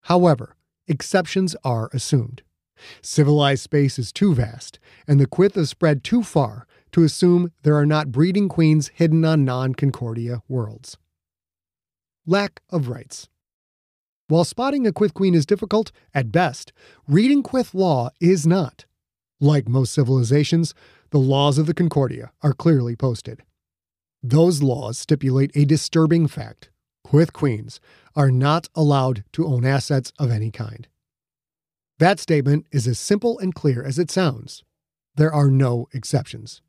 However, 0.02 0.54
exceptions 0.86 1.56
are 1.64 1.88
assumed. 1.94 2.42
Civilized 3.00 3.62
space 3.62 3.98
is 3.98 4.12
too 4.12 4.34
vast, 4.34 4.78
and 5.08 5.18
the 5.18 5.26
Quyth 5.26 5.56
is 5.56 5.70
spread 5.70 6.04
too 6.04 6.22
far 6.22 6.66
to 6.92 7.04
assume 7.04 7.52
there 7.62 7.76
are 7.76 7.86
not 7.86 8.12
breeding 8.12 8.50
queens 8.50 8.88
hidden 8.94 9.24
on 9.24 9.46
non 9.46 9.74
Concordia 9.74 10.42
worlds. 10.46 10.98
Lack 12.26 12.60
of 12.68 12.88
rights. 12.88 13.28
While 14.34 14.42
spotting 14.42 14.84
a 14.84 14.90
quyth 14.90 15.14
queen 15.14 15.32
is 15.32 15.46
difficult, 15.46 15.92
at 16.12 16.32
best, 16.32 16.72
reading 17.06 17.40
quyth 17.40 17.72
law 17.72 18.10
is 18.20 18.44
not. 18.44 18.84
Like 19.40 19.68
most 19.68 19.94
civilizations, 19.94 20.74
the 21.10 21.20
laws 21.20 21.56
of 21.56 21.66
the 21.66 21.72
Concordia 21.72 22.32
are 22.42 22.52
clearly 22.52 22.96
posted. 22.96 23.44
Those 24.24 24.60
laws 24.60 24.98
stipulate 24.98 25.52
a 25.54 25.64
disturbing 25.64 26.26
fact. 26.26 26.70
quyth 27.06 27.32
queens 27.32 27.78
are 28.16 28.32
not 28.32 28.68
allowed 28.74 29.22
to 29.34 29.46
own 29.46 29.64
assets 29.64 30.12
of 30.18 30.32
any 30.32 30.50
kind. 30.50 30.88
That 32.00 32.18
statement 32.18 32.66
is 32.72 32.88
as 32.88 32.98
simple 32.98 33.38
and 33.38 33.54
clear 33.54 33.84
as 33.84 34.00
it 34.00 34.10
sounds. 34.10 34.64
There 35.14 35.32
are 35.32 35.48
no 35.48 35.86
exceptions. 35.92 36.60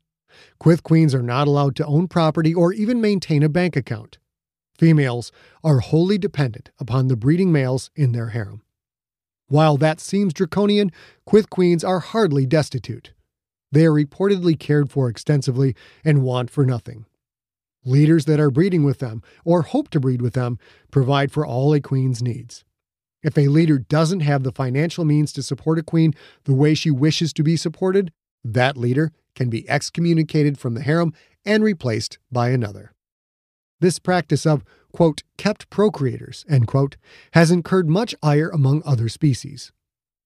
Quyth 0.62 0.84
queens 0.84 1.16
are 1.16 1.20
not 1.34 1.48
allowed 1.48 1.74
to 1.74 1.86
own 1.86 2.06
property 2.06 2.54
or 2.54 2.72
even 2.72 3.00
maintain 3.00 3.42
a 3.42 3.48
bank 3.48 3.74
account. 3.74 4.18
Females 4.78 5.32
are 5.64 5.80
wholly 5.80 6.18
dependent 6.18 6.70
upon 6.78 7.08
the 7.08 7.16
breeding 7.16 7.50
males 7.50 7.90
in 7.96 8.12
their 8.12 8.28
harem. 8.28 8.62
While 9.48 9.76
that 9.76 10.00
seems 10.00 10.32
draconian, 10.32 10.90
Quyth 11.28 11.48
queens 11.48 11.84
are 11.84 12.00
hardly 12.00 12.46
destitute. 12.46 13.12
They 13.72 13.86
are 13.86 13.92
reportedly 13.92 14.58
cared 14.58 14.90
for 14.90 15.08
extensively 15.08 15.74
and 16.04 16.22
want 16.22 16.50
for 16.50 16.66
nothing. 16.66 17.06
Leaders 17.84 18.24
that 18.24 18.40
are 18.40 18.50
breeding 18.50 18.82
with 18.82 18.98
them 18.98 19.22
or 19.44 19.62
hope 19.62 19.88
to 19.90 20.00
breed 20.00 20.20
with 20.20 20.34
them 20.34 20.58
provide 20.90 21.30
for 21.30 21.46
all 21.46 21.72
a 21.72 21.80
queen's 21.80 22.22
needs. 22.22 22.64
If 23.22 23.38
a 23.38 23.48
leader 23.48 23.78
doesn't 23.78 24.20
have 24.20 24.42
the 24.42 24.52
financial 24.52 25.04
means 25.04 25.32
to 25.32 25.42
support 25.42 25.78
a 25.78 25.82
queen 25.82 26.14
the 26.44 26.54
way 26.54 26.74
she 26.74 26.90
wishes 26.90 27.32
to 27.34 27.42
be 27.42 27.56
supported, 27.56 28.12
that 28.44 28.76
leader 28.76 29.12
can 29.34 29.50
be 29.50 29.68
excommunicated 29.68 30.58
from 30.58 30.74
the 30.74 30.82
harem 30.82 31.12
and 31.44 31.62
replaced 31.62 32.18
by 32.30 32.50
another. 32.50 32.92
This 33.80 33.98
practice 33.98 34.46
of, 34.46 34.64
quote, 34.92 35.22
kept 35.36 35.68
procreators, 35.70 36.44
end 36.48 36.66
quote, 36.66 36.96
has 37.32 37.50
incurred 37.50 37.88
much 37.88 38.14
ire 38.22 38.48
among 38.48 38.82
other 38.84 39.08
species. 39.08 39.72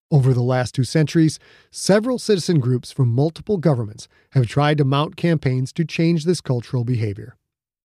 Over 0.09 0.33
the 0.33 0.43
last 0.43 0.75
two 0.75 0.83
centuries, 0.83 1.39
several 1.69 2.19
citizen 2.19 2.59
groups 2.59 2.91
from 2.91 3.09
multiple 3.09 3.57
governments 3.57 4.07
have 4.31 4.47
tried 4.47 4.77
to 4.77 4.85
mount 4.85 5.15
campaigns 5.15 5.71
to 5.73 5.85
change 5.85 6.25
this 6.25 6.41
cultural 6.41 6.83
behavior. 6.83 7.37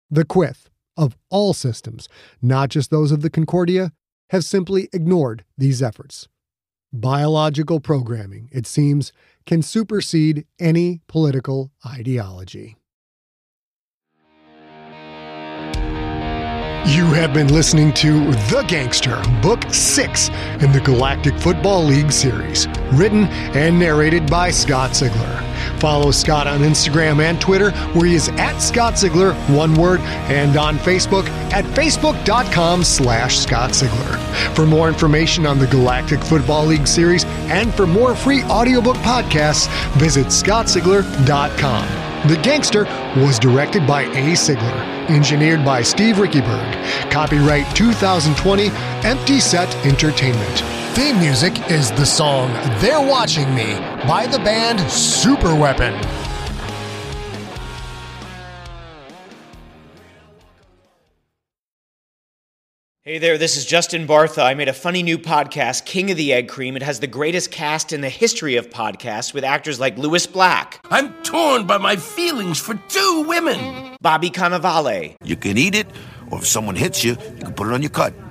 The 0.10 0.26
Quyth, 0.26 0.68
of 0.97 1.18
all 1.30 1.53
systems, 1.53 2.08
not 2.41 2.70
just 2.70 2.89
those 2.89 3.12
of 3.12 3.22
the 3.22 3.30
Concordia, 3.30 3.91
have 4.30 4.45
simply 4.45 4.89
ignored 4.93 5.43
these 5.58 5.82
efforts. 5.82 6.28
Biological 6.93 7.82
programming, 7.82 8.49
it 8.53 8.66
seems, 8.66 9.12
can 9.45 9.62
supersede 9.62 10.45
any 10.60 11.01
political 11.08 11.72
ideology. 11.86 12.78
You 16.88 17.07
have 17.13 17.33
been 17.33 17.51
listening 17.51 17.93
to 17.93 18.31
The 18.51 18.63
Gangster, 18.67 19.19
Book 19.41 19.73
6 19.73 20.29
in 20.61 20.71
the 20.71 20.79
Galactic 20.86 21.36
Football 21.39 21.83
League 21.83 22.11
series, 22.11 22.67
written 22.93 23.25
and 23.55 23.79
narrated 23.79 24.29
by 24.29 24.51
Scott 24.51 24.91
Sigler. 24.91 25.55
Follow 25.80 26.11
Scott 26.11 26.47
on 26.47 26.59
Instagram 26.61 27.22
and 27.22 27.39
Twitter, 27.39 27.72
where 27.93 28.05
he 28.05 28.16
is 28.16 28.30
at 28.30 28.59
Scott 28.59 28.93
Sigler, 28.93 29.34
one 29.55 29.74
word, 29.76 29.99
and 30.30 30.57
on 30.57 30.78
Facebook 30.78 31.28
at 31.51 31.66
facebook.com 31.66 32.84
slash 32.84 33.39
Scott 33.39 33.72
Sigler. 33.72 34.55
For 34.55 34.66
more 34.66 34.88
information 34.88 35.45
on 35.45 35.59
the 35.59 35.68
Galactic 35.68 36.22
Football 36.22 36.66
League 36.66 36.88
series 36.88 37.26
and 37.49 37.74
for 37.74 37.88
more 37.88 38.16
free 38.16 38.43
audiobook 38.43 38.97
podcasts, 38.97 39.68
visit 39.97 40.28
scottsigler.com. 40.28 42.05
The 42.28 42.38
Gangster 42.41 42.86
was 43.18 43.38
directed 43.38 43.86
by 43.86 44.01
A. 44.03 44.34
Sigler, 44.34 45.09
engineered 45.09 45.63
by 45.63 45.84
Steve 45.84 46.16
Riekeberg. 46.16 47.11
Copyright 47.11 47.76
2020, 47.76 48.70
Empty 49.07 49.39
Set 49.39 49.74
Entertainment. 49.86 50.84
Theme 50.95 51.19
music 51.19 51.69
is 51.69 51.91
the 51.91 52.05
song 52.05 52.53
They're 52.79 53.05
Watching 53.05 53.53
Me 53.53 53.73
by 54.07 54.27
the 54.31 54.37
band 54.37 54.79
Superweapon. 54.79 55.93
Hey 63.01 63.17
there, 63.17 63.37
this 63.37 63.57
is 63.57 63.65
Justin 63.65 64.07
Bartha. 64.07 64.45
I 64.45 64.53
made 64.53 64.69
a 64.69 64.73
funny 64.73 65.03
new 65.03 65.17
podcast, 65.17 65.83
King 65.83 66.11
of 66.11 66.15
the 66.15 66.31
Egg 66.31 66.47
Cream. 66.47 66.77
It 66.77 66.81
has 66.83 67.01
the 67.01 67.07
greatest 67.07 67.51
cast 67.51 67.91
in 67.91 67.99
the 67.99 68.07
history 68.07 68.55
of 68.55 68.69
podcasts 68.69 69.33
with 69.33 69.43
actors 69.43 69.81
like 69.81 69.97
Lewis 69.97 70.25
Black, 70.25 70.79
I'm 70.89 71.13
torn 71.23 71.67
by 71.67 71.77
my 71.77 71.97
feelings 71.97 72.57
for 72.57 72.75
two 72.87 73.25
women. 73.27 73.97
Bobby 73.99 74.29
Cannavale, 74.29 75.17
You 75.25 75.35
can 75.35 75.57
eat 75.57 75.75
it, 75.75 75.87
or 76.31 76.37
if 76.37 76.47
someone 76.47 76.75
hits 76.75 77.03
you, 77.03 77.11
you 77.11 77.43
can 77.43 77.53
put 77.53 77.67
it 77.67 77.73
on 77.73 77.81
your 77.81 77.91
cut. 77.91 78.13